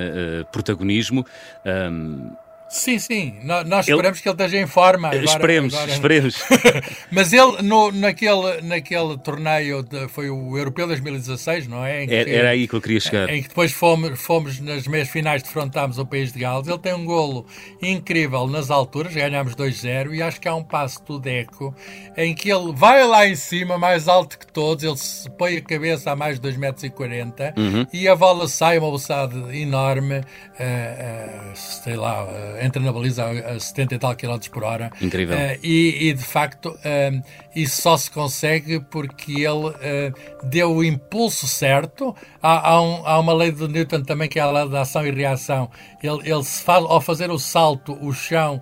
protagonismo. 0.51 1.25
Um, 1.65 2.44
Sim, 2.67 2.97
sim. 2.99 3.39
nós 3.43 3.87
esperamos 3.87 4.17
ele... 4.17 4.23
que 4.23 4.29
ele 4.29 4.33
esteja 4.33 4.57
em 4.57 4.67
forma. 4.67 5.07
Agora, 5.09 5.23
esperemos, 5.23 5.73
agora... 5.73 5.91
esperemos. 5.91 6.35
Mas 7.11 7.31
ele, 7.31 7.61
no, 7.61 7.91
naquele, 7.91 8.61
naquele 8.63 9.17
torneio, 9.17 9.83
de, 9.83 10.07
foi 10.07 10.29
o 10.29 10.57
Europeu 10.57 10.87
2016, 10.87 11.67
não 11.67 11.85
é? 11.85 12.05
Que, 12.05 12.13
era 12.13 12.49
aí 12.49 12.67
que 12.67 12.73
eu 12.73 12.81
queria 12.81 12.99
chegar. 12.99 13.29
Em 13.29 13.41
que 13.41 13.49
depois 13.49 13.71
fomos, 13.71 14.19
fomos 14.19 14.59
nas 14.59 14.87
meias 14.87 15.09
finais, 15.09 15.43
defrontámos 15.43 15.99
o 15.99 16.05
país 16.05 16.33
de 16.33 16.39
Gales. 16.39 16.67
Ele 16.67 16.79
tem 16.79 16.93
um 16.93 17.05
golo 17.05 17.45
incrível 17.81 18.47
nas 18.47 18.71
alturas, 18.71 19.13
ganhámos 19.13 19.55
2-0 19.55 20.13
e 20.13 20.21
acho 20.21 20.41
que 20.41 20.47
há 20.47 20.55
um 20.55 20.63
passo 20.63 21.03
do 21.05 21.19
Deco 21.19 21.73
em 22.17 22.33
que 22.33 22.49
ele 22.49 22.73
vai 22.73 23.05
lá 23.05 23.27
em 23.27 23.35
cima, 23.35 23.77
mais 23.77 24.07
alto 24.07 24.39
que 24.39 24.47
todos, 24.47 24.83
ele 24.83 24.97
se 24.97 25.29
põe 25.31 25.57
a 25.57 25.61
cabeça 25.61 26.11
a 26.11 26.15
mais 26.15 26.39
de 26.39 26.49
2,40 26.49 27.03
m 27.09 27.33
uhum. 27.57 27.87
e 27.91 28.07
a 28.07 28.15
bola 28.15 28.47
sai 28.47 28.77
uma 28.77 28.87
velocidade 28.87 29.35
enorme, 29.57 30.17
uh, 30.19 30.21
uh, 30.21 31.55
sei 31.55 31.95
lá. 31.95 32.23
Uh, 32.23 32.64
entra 32.65 32.81
na 32.81 32.91
baliza 32.91 33.25
a 33.25 33.59
70 33.59 33.95
e 33.95 33.99
tal 33.99 34.15
km 34.15 34.37
por 34.51 34.63
hora. 34.63 34.91
Incrível. 35.01 35.35
Uh, 35.35 35.59
e, 35.63 36.09
e, 36.09 36.13
de 36.13 36.23
facto, 36.23 36.69
uh, 36.69 37.23
isso 37.55 37.81
só 37.81 37.97
se 37.97 38.09
consegue 38.11 38.79
porque 38.79 39.33
ele 39.33 39.69
uh, 39.69 40.13
deu 40.43 40.71
o 40.73 40.83
impulso 40.83 41.47
certo. 41.47 42.15
Há, 42.41 42.71
há, 42.71 42.81
um, 42.81 43.07
há, 43.07 43.19
uma 43.19 43.33
lei 43.33 43.51
de 43.51 43.67
Newton 43.67 44.03
também 44.03 44.27
que 44.27 44.39
é 44.39 44.41
a 44.41 44.51
lei 44.51 44.69
da 44.69 44.81
ação 44.81 45.05
e 45.05 45.11
reação. 45.11 45.69
Ele, 46.01 46.29
ele 46.29 46.43
se 46.43 46.63
faz, 46.63 46.83
ao 46.83 47.01
fazer 47.01 47.29
o 47.31 47.39
salto, 47.39 47.97
o 48.01 48.13
chão 48.13 48.61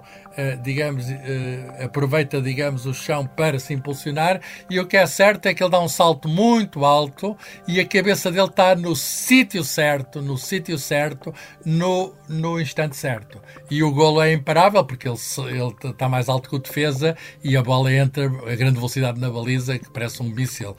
digamos, 0.64 1.06
uh, 1.06 1.84
aproveita, 1.84 2.42
digamos, 2.42 2.86
o 2.86 2.94
chão 2.94 3.26
para 3.26 3.60
se 3.60 3.74
impulsionar 3.74 4.42
e 4.70 4.80
o 4.80 4.86
que 4.86 4.98
é 4.98 5.06
certo 5.06 5.46
é 5.46 5.54
que 5.54 5.64
ele 5.64 5.72
dá 5.72 5.80
um 5.80 5.88
salto 5.88 6.28
muito 6.28 6.86
alto 6.86 7.38
e 7.68 7.80
a 7.80 7.86
cabeça 7.86 8.32
dele 8.32 8.48
está 8.48 8.76
no 8.76 8.96
sítio 8.96 9.64
certo, 9.64 10.22
no 10.22 10.38
sítio 10.38 10.78
certo, 10.78 11.34
no, 11.66 12.14
no 12.28 12.60
instante 12.60 12.96
certo. 12.96 13.40
E 13.70 13.84
o 13.84 13.92
golo 13.92 14.22
é 14.22 14.34
imparável 14.34 14.84
porque 14.84 15.08
ele, 15.08 15.18
ele 15.50 15.92
está 15.92 16.10
mais 16.10 16.30
alto 16.30 16.50
que 16.50 16.56
o 16.56 16.60
defesa 16.60 17.16
e 17.44 17.56
a 17.56 17.62
bola 17.62 17.94
entra 17.94 18.26
a 18.26 18.56
grande 18.56 18.76
velocidade 18.76 19.20
na 19.20 19.30
baliza 19.30 19.78
que 19.78 19.90
parece 19.92 20.22
um 20.22 20.30
míssil 20.30 20.76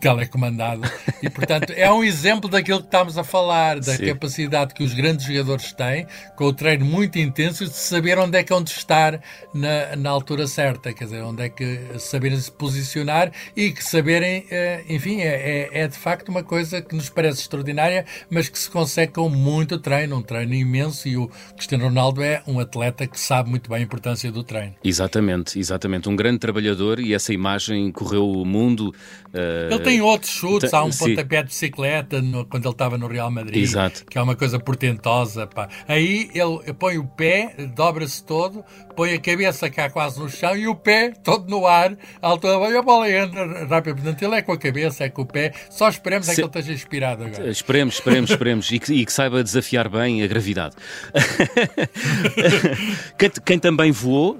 telecomandado 0.00 0.82
e, 1.22 1.30
portanto, 1.30 1.72
é 1.76 1.90
um 1.90 2.04
exemplo 2.04 2.48
daquilo 2.48 2.80
que 2.80 2.86
estamos 2.86 3.16
a 3.16 3.24
falar, 3.24 3.80
da 3.80 3.96
Sim. 3.96 4.06
capacidade 4.06 4.74
que 4.74 4.82
os 4.82 4.92
grandes 4.92 5.26
jogadores 5.26 5.72
têm, 5.72 6.06
com 6.36 6.44
o 6.44 6.52
treino 6.52 6.84
muito 6.84 7.18
intenso, 7.18 7.64
de 7.64 7.74
saber 7.74 8.18
onde 8.18 8.38
é 8.38 8.42
que 8.42 8.52
onde 8.52 8.73
estar 8.78 9.20
na, 9.52 9.96
na 9.96 10.10
altura 10.10 10.46
certa, 10.46 10.92
quer 10.92 11.04
dizer, 11.04 11.22
onde 11.22 11.42
é 11.42 11.48
que 11.48 11.98
saberem 11.98 12.38
se 12.38 12.50
posicionar 12.50 13.32
e 13.56 13.70
que 13.72 13.82
saberem, 13.82 14.46
eh, 14.50 14.84
enfim, 14.88 15.20
é, 15.20 15.70
é, 15.72 15.82
é, 15.82 15.88
de 15.88 15.96
facto 15.96 16.28
uma 16.28 16.42
coisa 16.42 16.80
que 16.82 16.94
nos 16.94 17.08
parece 17.08 17.40
extraordinária, 17.40 18.04
mas 18.30 18.48
que 18.48 18.58
se 18.58 18.70
consegue 18.70 19.12
com 19.12 19.28
muito 19.28 19.78
treino, 19.78 20.16
um 20.16 20.22
treino 20.22 20.54
imenso 20.54 21.08
e 21.08 21.16
o 21.16 21.30
Cristiano 21.56 21.84
Ronaldo 21.84 22.22
é 22.22 22.42
um 22.46 22.58
atleta 22.60 23.06
que 23.06 23.18
sabe 23.18 23.50
muito 23.50 23.68
bem 23.68 23.78
a 23.78 23.82
importância 23.82 24.30
do 24.30 24.42
treino. 24.42 24.74
Exatamente, 24.82 25.58
exatamente, 25.58 26.08
um 26.08 26.16
grande 26.16 26.38
trabalhador 26.38 26.98
e 27.00 27.14
essa 27.14 27.32
imagem 27.32 27.90
correu 27.92 28.28
o 28.28 28.44
mundo. 28.44 28.94
Uh... 29.28 29.72
Ele 29.72 29.82
tem 29.82 30.00
outros 30.00 30.32
chutes, 30.32 30.72
há 30.72 30.84
um 30.84 30.92
sim. 30.92 31.10
pontapé 31.10 31.42
de 31.42 31.48
bicicleta 31.48 32.20
no, 32.20 32.44
quando 32.44 32.64
ele 32.64 32.72
estava 32.72 32.98
no 32.98 33.06
Real 33.06 33.30
Madrid, 33.30 33.62
Exato. 33.62 34.04
que 34.06 34.18
é 34.18 34.22
uma 34.22 34.36
coisa 34.36 34.58
portentosa. 34.58 35.46
Pá. 35.46 35.68
Aí 35.86 36.30
ele 36.34 36.72
põe 36.74 36.98
o 36.98 37.04
pé, 37.04 37.54
dobra-se 37.74 38.24
todo, 38.24 38.63
põe 38.94 39.14
a 39.14 39.20
cabeça 39.20 39.68
cá 39.70 39.90
quase 39.90 40.20
no 40.20 40.28
chão 40.28 40.56
e 40.56 40.68
o 40.68 40.74
pé 40.74 41.12
todo 41.22 41.48
no 41.48 41.66
ar, 41.66 41.96
altura 42.22 42.70
e 42.70 42.76
a 42.76 42.82
bola 42.82 43.10
entra 43.10 43.66
rápido. 43.66 43.96
Portanto, 43.96 44.22
ele 44.22 44.34
é 44.36 44.42
com 44.42 44.52
a 44.52 44.58
cabeça, 44.58 45.04
é 45.04 45.08
com 45.08 45.22
o 45.22 45.26
pé. 45.26 45.52
Só 45.70 45.88
esperemos 45.88 46.26
Se... 46.26 46.32
é 46.32 46.34
que 46.34 46.40
ele 46.40 46.48
esteja 46.48 46.72
inspirado 46.72 47.24
agora. 47.24 47.50
Esperemos, 47.50 47.94
esperemos, 47.94 48.30
esperemos. 48.30 48.70
e, 48.70 48.78
que, 48.78 48.92
e 48.92 49.04
que 49.04 49.12
saiba 49.12 49.42
desafiar 49.42 49.88
bem 49.88 50.22
a 50.22 50.26
gravidade. 50.26 50.76
quem, 53.18 53.30
quem, 53.44 53.58
também 53.58 53.90
voou, 53.90 54.34
uh, 54.34 54.38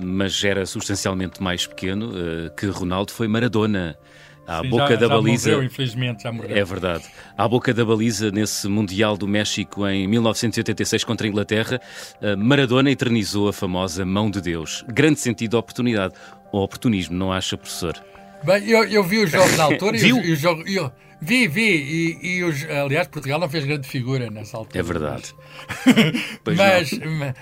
mas 0.00 0.42
era 0.44 0.66
substancialmente 0.66 1.42
mais 1.42 1.66
pequeno 1.66 2.10
uh, 2.10 2.50
que 2.56 2.66
Ronaldo, 2.66 3.12
foi 3.12 3.28
Maradona 3.28 3.96
à 4.48 4.62
Sim, 4.62 4.70
boca 4.70 4.88
já, 4.88 4.96
da 4.96 5.06
já 5.06 5.08
baliza. 5.08 5.50
Morreu, 5.50 5.66
infelizmente, 5.66 6.22
já 6.22 6.32
morreu. 6.32 6.56
É 6.56 6.64
verdade. 6.64 7.04
À 7.36 7.46
boca 7.46 7.74
da 7.74 7.84
baliza, 7.84 8.30
nesse 8.30 8.66
Mundial 8.66 9.16
do 9.16 9.28
México 9.28 9.86
em 9.86 10.08
1986 10.08 11.04
contra 11.04 11.26
a 11.26 11.28
Inglaterra, 11.28 11.80
Maradona 12.38 12.90
eternizou 12.90 13.48
a 13.48 13.52
famosa 13.52 14.06
mão 14.06 14.30
de 14.30 14.40
Deus. 14.40 14.84
Grande 14.88 15.20
sentido 15.20 15.50
de 15.50 15.56
oportunidade. 15.56 16.14
Ou 16.50 16.62
oportunismo, 16.62 17.14
não 17.14 17.30
acha, 17.30 17.58
professor? 17.58 18.02
Bem, 18.42 18.68
eu, 18.68 18.84
eu 18.84 19.04
vi 19.04 19.18
o 19.18 19.26
jogo 19.26 19.54
na 19.56 19.64
altura 19.64 19.96
e 19.96 20.12
o, 20.12 20.18
o 20.18 20.36
jogo. 20.36 20.62
Eu, 20.66 20.90
Vi, 21.20 21.48
vi, 21.48 22.16
e, 22.22 22.36
e 22.36 22.44
os, 22.44 22.64
aliás, 22.64 23.08
Portugal 23.08 23.40
não 23.40 23.48
fez 23.48 23.64
grande 23.64 23.88
figura 23.88 24.30
nessa 24.30 24.56
altura. 24.56 24.78
É 24.78 24.82
verdade. 24.82 25.34
Mas, 26.46 26.92
mas, 27.18 27.34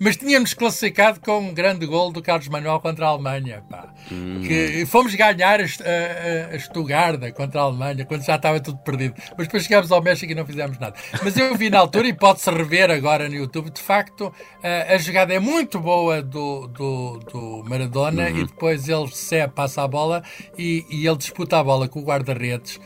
mas, 0.00 0.16
tínhamos 0.16 0.52
classificado 0.52 1.20
com 1.20 1.38
um 1.38 1.54
grande 1.54 1.86
gol 1.86 2.10
do 2.10 2.20
Carlos 2.20 2.48
Manuel 2.48 2.80
contra 2.80 3.06
a 3.06 3.10
Alemanha. 3.10 3.62
Pá. 3.70 3.92
Hum. 4.10 4.42
Que 4.46 4.84
fomos 4.86 5.14
ganhar 5.14 5.60
a, 5.60 5.64
a, 5.64 6.54
a 6.54 6.58
Stuttgart 6.58 7.20
contra 7.34 7.60
a 7.60 7.64
Alemanha, 7.64 8.04
quando 8.04 8.24
já 8.24 8.34
estava 8.34 8.58
tudo 8.58 8.78
perdido. 8.78 9.14
Mas 9.38 9.46
depois 9.46 9.62
chegámos 9.62 9.92
ao 9.92 10.02
México 10.02 10.30
e 10.30 10.34
não 10.34 10.44
fizemos 10.44 10.78
nada. 10.78 10.96
Mas 11.22 11.36
eu 11.36 11.56
vi 11.56 11.70
na 11.70 11.78
altura, 11.78 12.08
e 12.08 12.12
pode-se 12.12 12.50
rever 12.50 12.90
agora 12.90 13.28
no 13.28 13.34
YouTube, 13.34 13.70
de 13.70 13.80
facto, 13.80 14.32
a, 14.62 14.94
a 14.94 14.98
jogada 14.98 15.32
é 15.32 15.38
muito 15.38 15.78
boa 15.78 16.20
do, 16.20 16.66
do, 16.66 17.18
do 17.18 17.64
Maradona 17.68 18.28
uhum. 18.28 18.38
e 18.38 18.46
depois 18.46 18.88
ele 18.88 19.08
se 19.08 19.46
passa 19.48 19.82
a 19.82 19.88
bola 19.88 20.22
e, 20.58 20.84
e 20.90 21.06
ele 21.06 21.16
disputa 21.16 21.58
a 21.58 21.64
bola 21.64 21.88
com 21.88 22.00
o 22.00 22.04
guarda-redes 22.04 22.80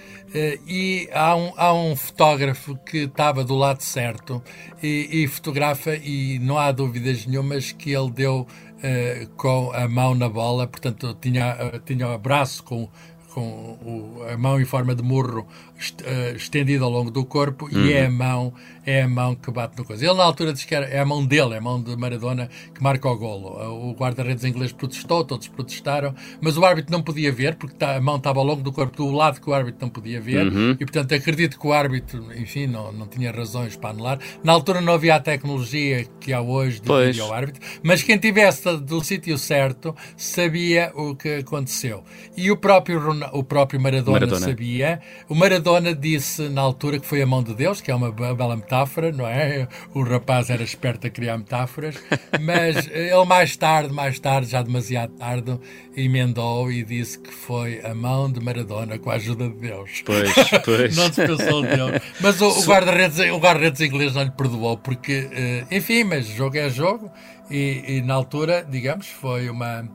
e 0.67 1.09
há 1.12 1.37
um, 1.37 1.53
há 1.57 1.73
um 1.73 1.95
fotógrafo 1.95 2.76
que 2.76 3.05
estava 3.05 3.45
do 3.45 3.55
lado 3.55 3.83
certo 3.83 4.43
e, 4.83 5.23
e, 5.23 5.29
fotografa, 5.29 5.95
e 5.95 6.38
não 6.41 6.59
há 6.59 6.73
dúvidas 6.73 7.25
nenhumas 7.25 7.71
que 7.71 7.93
ele 7.93 8.11
deu 8.11 8.41
uh, 8.41 9.29
com 9.37 9.71
a 9.73 9.88
mão 9.88 10.14
na 10.14 10.29
bola, 10.29 10.67
portanto, 10.67 11.17
tinha, 11.21 11.55
uh, 11.55 11.79
tinha 11.79 12.09
o 12.09 12.19
braço 12.19 12.64
com, 12.64 12.88
com 13.33 13.43
o, 13.43 14.25
a 14.29 14.37
mão 14.37 14.61
em 14.61 14.64
forma 14.64 14.95
de 14.95 15.03
murro 15.03 15.47
estendida 16.35 16.85
ao 16.85 16.91
longo 16.91 17.11
do 17.11 17.25
corpo 17.25 17.67
uhum. 17.67 17.87
e 17.87 17.93
é 17.93 18.07
a 18.07 18.11
mão 18.11 18.53
é 18.87 19.03
a 19.03 19.09
mão 19.09 19.35
que 19.35 19.50
bate 19.50 19.76
no 19.79 19.85
coisa. 19.85 20.05
Ele 20.05 20.14
na 20.14 20.25
altura 20.25 20.53
disse 20.53 20.67
que 20.67 20.75
era, 20.75 20.87
é 20.87 21.00
a 21.00 21.05
mão 21.05 21.25
dele, 21.25 21.55
é 21.55 21.59
a 21.59 21.61
mão 21.61 21.83
de 21.83 21.97
Maradona 21.97 22.49
que 22.75 22.83
marca 22.83 23.09
o 23.09 23.17
golo. 23.17 23.91
O 23.91 23.95
guarda-redes 23.95 24.45
inglês 24.45 24.73
protestou, 24.73 25.25
todos 25.25 25.49
protestaram, 25.49 26.14
mas 26.41 26.57
o 26.57 26.64
árbitro 26.64 26.93
não 26.93 27.03
podia 27.03 27.33
ver, 27.33 27.55
porque 27.55 27.76
tá, 27.76 27.97
a 27.97 28.00
mão 28.00 28.17
estava 28.17 28.38
ao 28.38 28.45
longo 28.45 28.62
do 28.62 28.73
corpo 28.73 28.97
do 28.97 29.11
lado 29.11 29.41
que 29.41 29.49
o 29.49 29.55
árbitro 29.55 29.81
não 29.83 29.88
podia 29.88 30.21
ver, 30.21 30.47
uhum. 30.47 30.73
e 30.73 30.76
portanto 30.76 31.14
acredito 31.14 31.59
que 31.59 31.67
o 31.67 31.73
árbitro, 31.73 32.26
enfim, 32.37 32.67
não, 32.67 32.93
não 32.93 33.07
tinha 33.07 33.33
razões 33.33 33.76
para 33.76 33.91
anular. 33.91 34.19
Na 34.43 34.53
altura 34.53 34.81
não 34.81 34.95
havia 34.95 35.14
a 35.14 35.21
tecnologia 35.21 36.07
que 36.21 36.33
há 36.33 36.41
hoje 36.41 36.81
de 36.81 36.87
pois. 36.87 37.09
vídeo 37.09 37.25
ao 37.25 37.33
árbitro, 37.33 37.62
mas 37.83 38.03
quem 38.03 38.19
tivesse 38.19 38.76
do 38.79 39.03
sítio 39.03 39.38
certo 39.38 39.95
sabia 40.17 40.93
o 40.95 41.14
que 41.14 41.37
aconteceu. 41.37 42.05
E 42.37 42.50
o 42.50 42.57
próprio, 42.57 43.00
o 43.33 43.43
próprio 43.43 43.81
Maradona, 43.81 44.21
Maradona, 44.21 44.47
sabia. 44.47 45.00
O 45.29 45.35
Maradona 45.35 45.95
disse 45.95 46.49
na 46.49 46.61
altura 46.61 46.99
que 46.99 47.07
foi 47.07 47.23
a 47.23 47.26
mão 47.26 47.43
de 47.43 47.55
Deus, 47.55 47.81
que 47.81 47.91
é 47.91 47.95
uma 47.95 48.11
bela 48.12 48.57
metáfora 48.57 48.74
metáfora, 48.75 49.12
não 49.12 49.26
é? 49.26 49.69
O 49.95 50.02
rapaz 50.02 50.50
era 50.50 50.62
esperto 50.62 51.07
a 51.07 51.11
criar 51.11 51.38
metáforas, 51.38 51.95
mas 52.40 52.88
ele 52.88 53.25
mais 53.25 53.57
tarde, 53.57 53.93
mais 53.93 54.19
tarde, 54.19 54.50
já 54.50 54.62
demasiado 54.62 55.12
tarde, 55.12 55.59
emendou 55.97 56.71
e 56.73 56.83
disse 56.83 57.19
que 57.19 57.33
foi 57.33 57.81
a 57.85 57.95
mão 57.95 58.31
de 58.31 58.40
Maradona 58.40 58.99
com 58.99 59.11
a 59.11 59.14
ajuda 59.14 59.49
de 59.49 59.57
Deus. 59.57 60.02
Pois, 60.04 60.33
pois. 60.64 60.97
não 60.97 61.12
se 61.12 61.26
pensou 61.26 61.62
Deus. 61.62 62.02
Mas 62.21 62.40
o, 62.40 62.49
o 62.49 62.64
guarda-redes 62.64 63.19
guarda 63.40 63.85
inglês 63.85 64.14
não 64.14 64.25
lhe 64.25 64.33
perdoou, 64.33 64.76
porque, 64.76 65.28
eh, 65.33 65.64
enfim, 65.71 66.04
mas 66.04 66.26
jogo 66.26 66.57
é 66.57 66.69
jogo 66.69 67.11
e, 67.50 67.85
e 67.87 68.02
na 68.02 68.14
altura, 68.14 68.66
digamos, 68.69 69.07
foi 69.07 69.49
uma, 69.49 69.88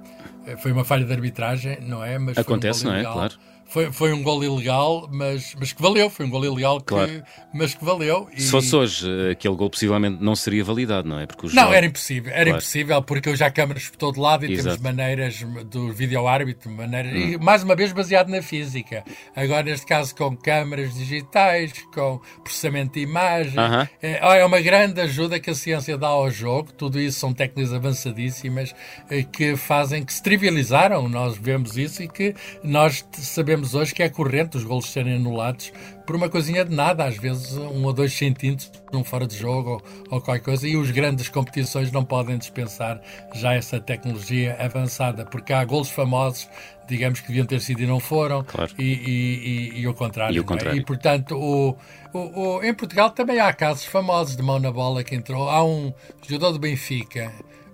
foi 0.59 0.71
uma 0.71 0.85
falha 0.85 1.05
de 1.05 1.11
arbitragem, 1.11 1.79
não 1.81 2.03
é? 2.03 2.17
Mas 2.17 2.37
Acontece, 2.37 2.87
um 2.87 2.89
não 2.89 2.95
é? 2.95 3.03
Claro 3.03 3.49
foi, 3.69 3.91
foi 3.91 4.11
um 4.13 4.21
gol 4.23 4.43
ilegal, 4.43 5.07
mas, 5.11 5.55
mas 5.59 5.71
que 5.71 5.81
valeu. 5.81 6.09
Foi 6.09 6.25
um 6.25 6.29
gol 6.29 6.43
ilegal, 6.43 6.79
que, 6.79 6.85
Claro. 6.87 7.23
mas 7.53 7.73
que 7.73 7.85
valeu. 7.85 8.27
E- 8.35 8.41
Se 8.41 8.51
fosse 8.51 8.75
hoje, 8.75 9.07
aquele 9.31 9.55
gol 9.55 9.69
possivelmente 9.69 10.21
não 10.21 10.35
seria 10.35 10.63
validado, 10.63 11.07
não 11.07 11.19
é? 11.19 11.25
Porque 11.25 11.47
Não, 11.47 11.53
jogos- 11.53 11.75
era 11.75 11.85
impossível, 11.85 12.31
era 12.31 12.43
Claro. 12.45 12.57
impossível, 12.57 13.01
porque 13.03 13.29
hoje 13.29 13.43
há 13.43 13.51
câmaras 13.51 13.87
por 13.87 13.97
todo 13.97 14.19
lado 14.19 14.45
e 14.45 14.51
Exato. 14.53 14.77
temos 14.77 14.81
maneiras 14.81 15.45
do 15.69 15.91
vídeo-árbitro, 15.93 16.69
maneiras, 16.71 17.13
e 17.13 17.35
Hum. 17.35 17.39
mais 17.39 17.63
uma 17.63 17.75
vez 17.75 17.91
baseado 17.93 18.29
na 18.29 18.41
física. 18.41 19.03
Agora, 19.35 19.63
neste 19.63 19.85
caso, 19.85 20.15
com 20.15 20.35
câmaras 20.35 20.93
digitais, 20.95 21.71
com 21.93 22.19
processamento 22.43 22.93
de 22.93 23.01
imagem, 23.01 23.57
Aham. 23.57 23.87
é, 24.01 24.39
é 24.39 24.45
uma 24.45 24.59
grande 24.61 24.99
ajuda 25.01 25.39
que 25.39 25.49
a 25.49 25.55
ciência 25.55 25.97
dá 25.97 26.07
ao 26.07 26.29
jogo. 26.31 26.71
Tudo 26.73 26.99
isso 26.99 27.19
são 27.19 27.33
técnicas 27.33 27.73
avançadíssimas 27.73 28.73
eh, 29.09 29.23
que 29.23 29.55
fazem, 29.55 30.03
que 30.03 30.13
se 30.13 30.23
trivializaram, 30.23 31.07
nós 31.07 31.37
vemos 31.37 31.77
isso 31.77 32.01
e 32.03 32.07
que 32.07 32.33
nós 32.63 33.01
t- 33.01 33.21
sabemos 33.59 33.73
hoje 33.75 33.93
que 33.93 34.03
é 34.03 34.09
corrente 34.09 34.57
os 34.57 34.63
golos 34.63 34.85
serem 34.89 35.15
anulados 35.15 35.71
por 36.05 36.15
uma 36.15 36.29
coisinha 36.29 36.63
de 36.65 36.73
nada, 36.75 37.05
às 37.05 37.17
vezes 37.17 37.55
um 37.57 37.83
ou 37.85 37.93
dois 37.93 38.13
centímetros 38.13 38.71
num 38.91 39.03
fora 39.03 39.27
de 39.27 39.37
jogo 39.37 39.71
ou, 39.71 39.81
ou 40.15 40.21
qualquer 40.21 40.43
coisa, 40.43 40.67
e 40.67 40.75
os 40.75 40.89
grandes 40.91 41.29
competições 41.29 41.91
não 41.91 42.03
podem 42.03 42.37
dispensar 42.37 42.99
já 43.35 43.53
essa 43.53 43.79
tecnologia 43.79 44.55
avançada, 44.59 45.25
porque 45.25 45.53
há 45.53 45.63
golos 45.63 45.89
famosos, 45.91 46.47
digamos 46.87 47.19
que 47.19 47.27
deviam 47.27 47.45
ter 47.45 47.59
sido 47.61 47.81
e 47.81 47.85
não 47.85 47.99
foram, 47.99 48.43
Claro. 48.43 48.71
e, 48.79 48.83
e, 48.83 49.73
e, 49.77 49.79
e 49.81 49.87
o 49.87 49.93
contrário. 49.93 50.35
E 50.35 50.39
o 50.39 50.41
é? 50.41 50.45
contrário. 50.45 50.79
E, 50.79 50.83
portanto, 50.83 51.35
o, 51.37 51.75
o, 52.13 52.57
o- 52.57 52.63
em 52.63 52.73
Portugal 52.73 53.11
também 53.11 53.39
há 53.39 53.53
casos 53.53 53.85
famosos 53.85 54.35
de 54.35 54.41
mão 54.41 54.59
na 54.59 54.71
bola 54.71 55.03
que 55.03 55.13
entrou. 55.13 55.47
Há 55.49 55.63
um 55.63 55.93
jogador 56.27 56.53
do 56.53 56.59
Benfica, 56.59 57.31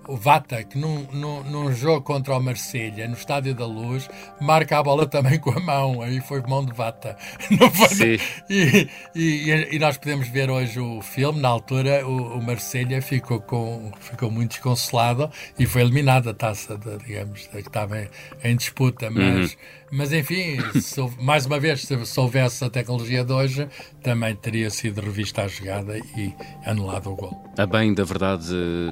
o 0.08 0.16
Vata, 0.16 0.64
que 0.64 0.78
num, 0.78 1.06
num, 1.12 1.44
num 1.44 1.74
jogo 1.74 2.02
contra 2.02 2.36
o 2.36 2.42
Marselha, 2.42 3.08
no 3.08 3.16
Estádio 3.16 3.54
da 3.54 3.66
Luz, 3.66 4.10
marca 4.40 4.78
a 4.78 4.84
bola 4.84 5.06
também 5.06 5.38
com 5.40 5.52
a 5.52 5.60
mão. 5.60 6.02
Aí 6.02 6.20
foi 6.22 6.42
mão 6.42 6.66
de 6.66 6.74
Vata. 6.74 7.18
Foi? 7.74 7.88
Sim. 7.88 8.18
E, 8.50 8.88
e, 9.16 9.76
e 9.76 9.80
nós 9.80 9.98
podemos 9.98 10.28
ver 10.28 10.50
hoje 10.50 10.80
o 10.80 11.02
filme. 11.02 11.40
Na 11.40 11.50
altura, 11.50 12.06
o, 12.08 12.38
o 12.38 12.44
Marselha 12.44 13.02
ficou, 13.02 13.42
com, 13.42 13.92
ficou 14.00 14.32
muito 14.32 14.52
desconsolado 14.52 15.30
e 15.58 15.66
foi 15.66 15.82
eliminado 15.82 16.26
da 16.26 16.34
taça, 16.34 16.78
de, 16.78 16.98
digamos, 17.00 17.48
que 17.48 17.58
estava 17.58 18.00
em, 18.00 18.10
em 18.44 18.56
disputa. 18.56 19.10
Mas, 19.10 19.58
mas 19.96 20.12
enfim, 20.12 20.58
se 20.80 21.02
mais 21.20 21.46
uma 21.46 21.60
vez, 21.60 21.84
se, 21.84 22.06
se 22.06 22.20
houvesse 22.20 22.64
a 22.64 22.70
tecnologia 22.70 23.24
de 23.24 23.32
hoje, 23.32 23.68
também 24.04 24.36
teria 24.36 24.70
sido 24.70 25.02
revista 25.02 25.44
a 25.44 25.48
jogada 25.48 25.98
e 25.98 26.34
anulado 26.66 27.12
o 27.12 27.16
gol. 27.16 27.54
A 27.58 27.66
bem 27.66 27.94
da 27.94 28.04
verdade 28.04 28.46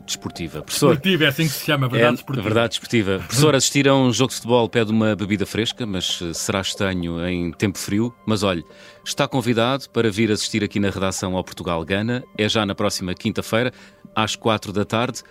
desportiva. 0.06 0.62
Professor, 0.62 0.94
Esportivo, 0.94 1.24
é 1.24 1.28
assim 1.28 1.44
que 1.44 1.50
se 1.50 1.66
chama, 1.66 1.88
É, 1.88 2.12
verdade 2.42 2.70
desportiva. 2.70 3.18
Professor, 3.20 3.56
assistir 3.56 3.88
a 3.88 3.96
um 3.96 4.14
jogo 4.14 4.30
de 4.30 4.36
futebol 4.36 4.70
pede 4.70 4.92
uma 4.92 5.16
bebida 5.16 5.46
fresca, 5.46 5.86
mas 5.86 6.20
eh, 6.22 6.34
será 6.34 6.62
estranho 6.62 7.26
em 7.28 7.52
tempo 7.52 7.78
frio. 7.78 8.14
Mas 8.26 8.42
olhe, 8.42 8.64
está 9.06 9.28
convidado 9.28 9.90
para 9.90 10.10
vir 10.10 10.32
assistir 10.32 10.64
aqui 10.64 10.80
na 10.80 10.90
redação 10.90 11.36
ao 11.36 11.44
Portugal-Gana. 11.44 12.24
É 12.38 12.48
já 12.48 12.66
na 12.66 12.74
próxima 12.74 13.14
quinta-feira, 13.14 13.74
às 14.16 14.36
quatro 14.36 14.72
da 14.72 14.86
tarde. 14.86 15.22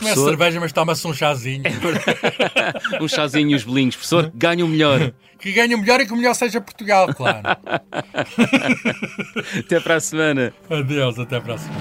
Não 0.00 0.08
é 0.08 0.12
Professor, 0.12 0.28
cerveja, 0.30 0.60
mas 0.60 0.72
toma-se 0.72 1.06
um 1.06 1.12
chazinho. 1.12 1.62
um 3.00 3.08
chazinho 3.08 3.50
e 3.50 3.54
os 3.54 3.64
bolinhos. 3.64 3.96
Professor, 3.96 4.30
ganha 4.34 4.64
o 4.64 4.68
melhor. 4.68 5.12
que 5.38 5.52
ganhe 5.52 5.74
o 5.74 5.78
melhor 5.78 6.00
e 6.00 6.06
que 6.06 6.12
o 6.12 6.16
melhor 6.16 6.34
seja 6.34 6.60
Portugal, 6.60 7.12
claro. 7.14 7.42
Até 9.58 9.80
para 9.80 9.96
a 9.96 10.00
semana. 10.00 10.52
Adeus, 10.68 11.18
até 11.18 11.36
a 11.36 11.40
próxima. 11.40 11.74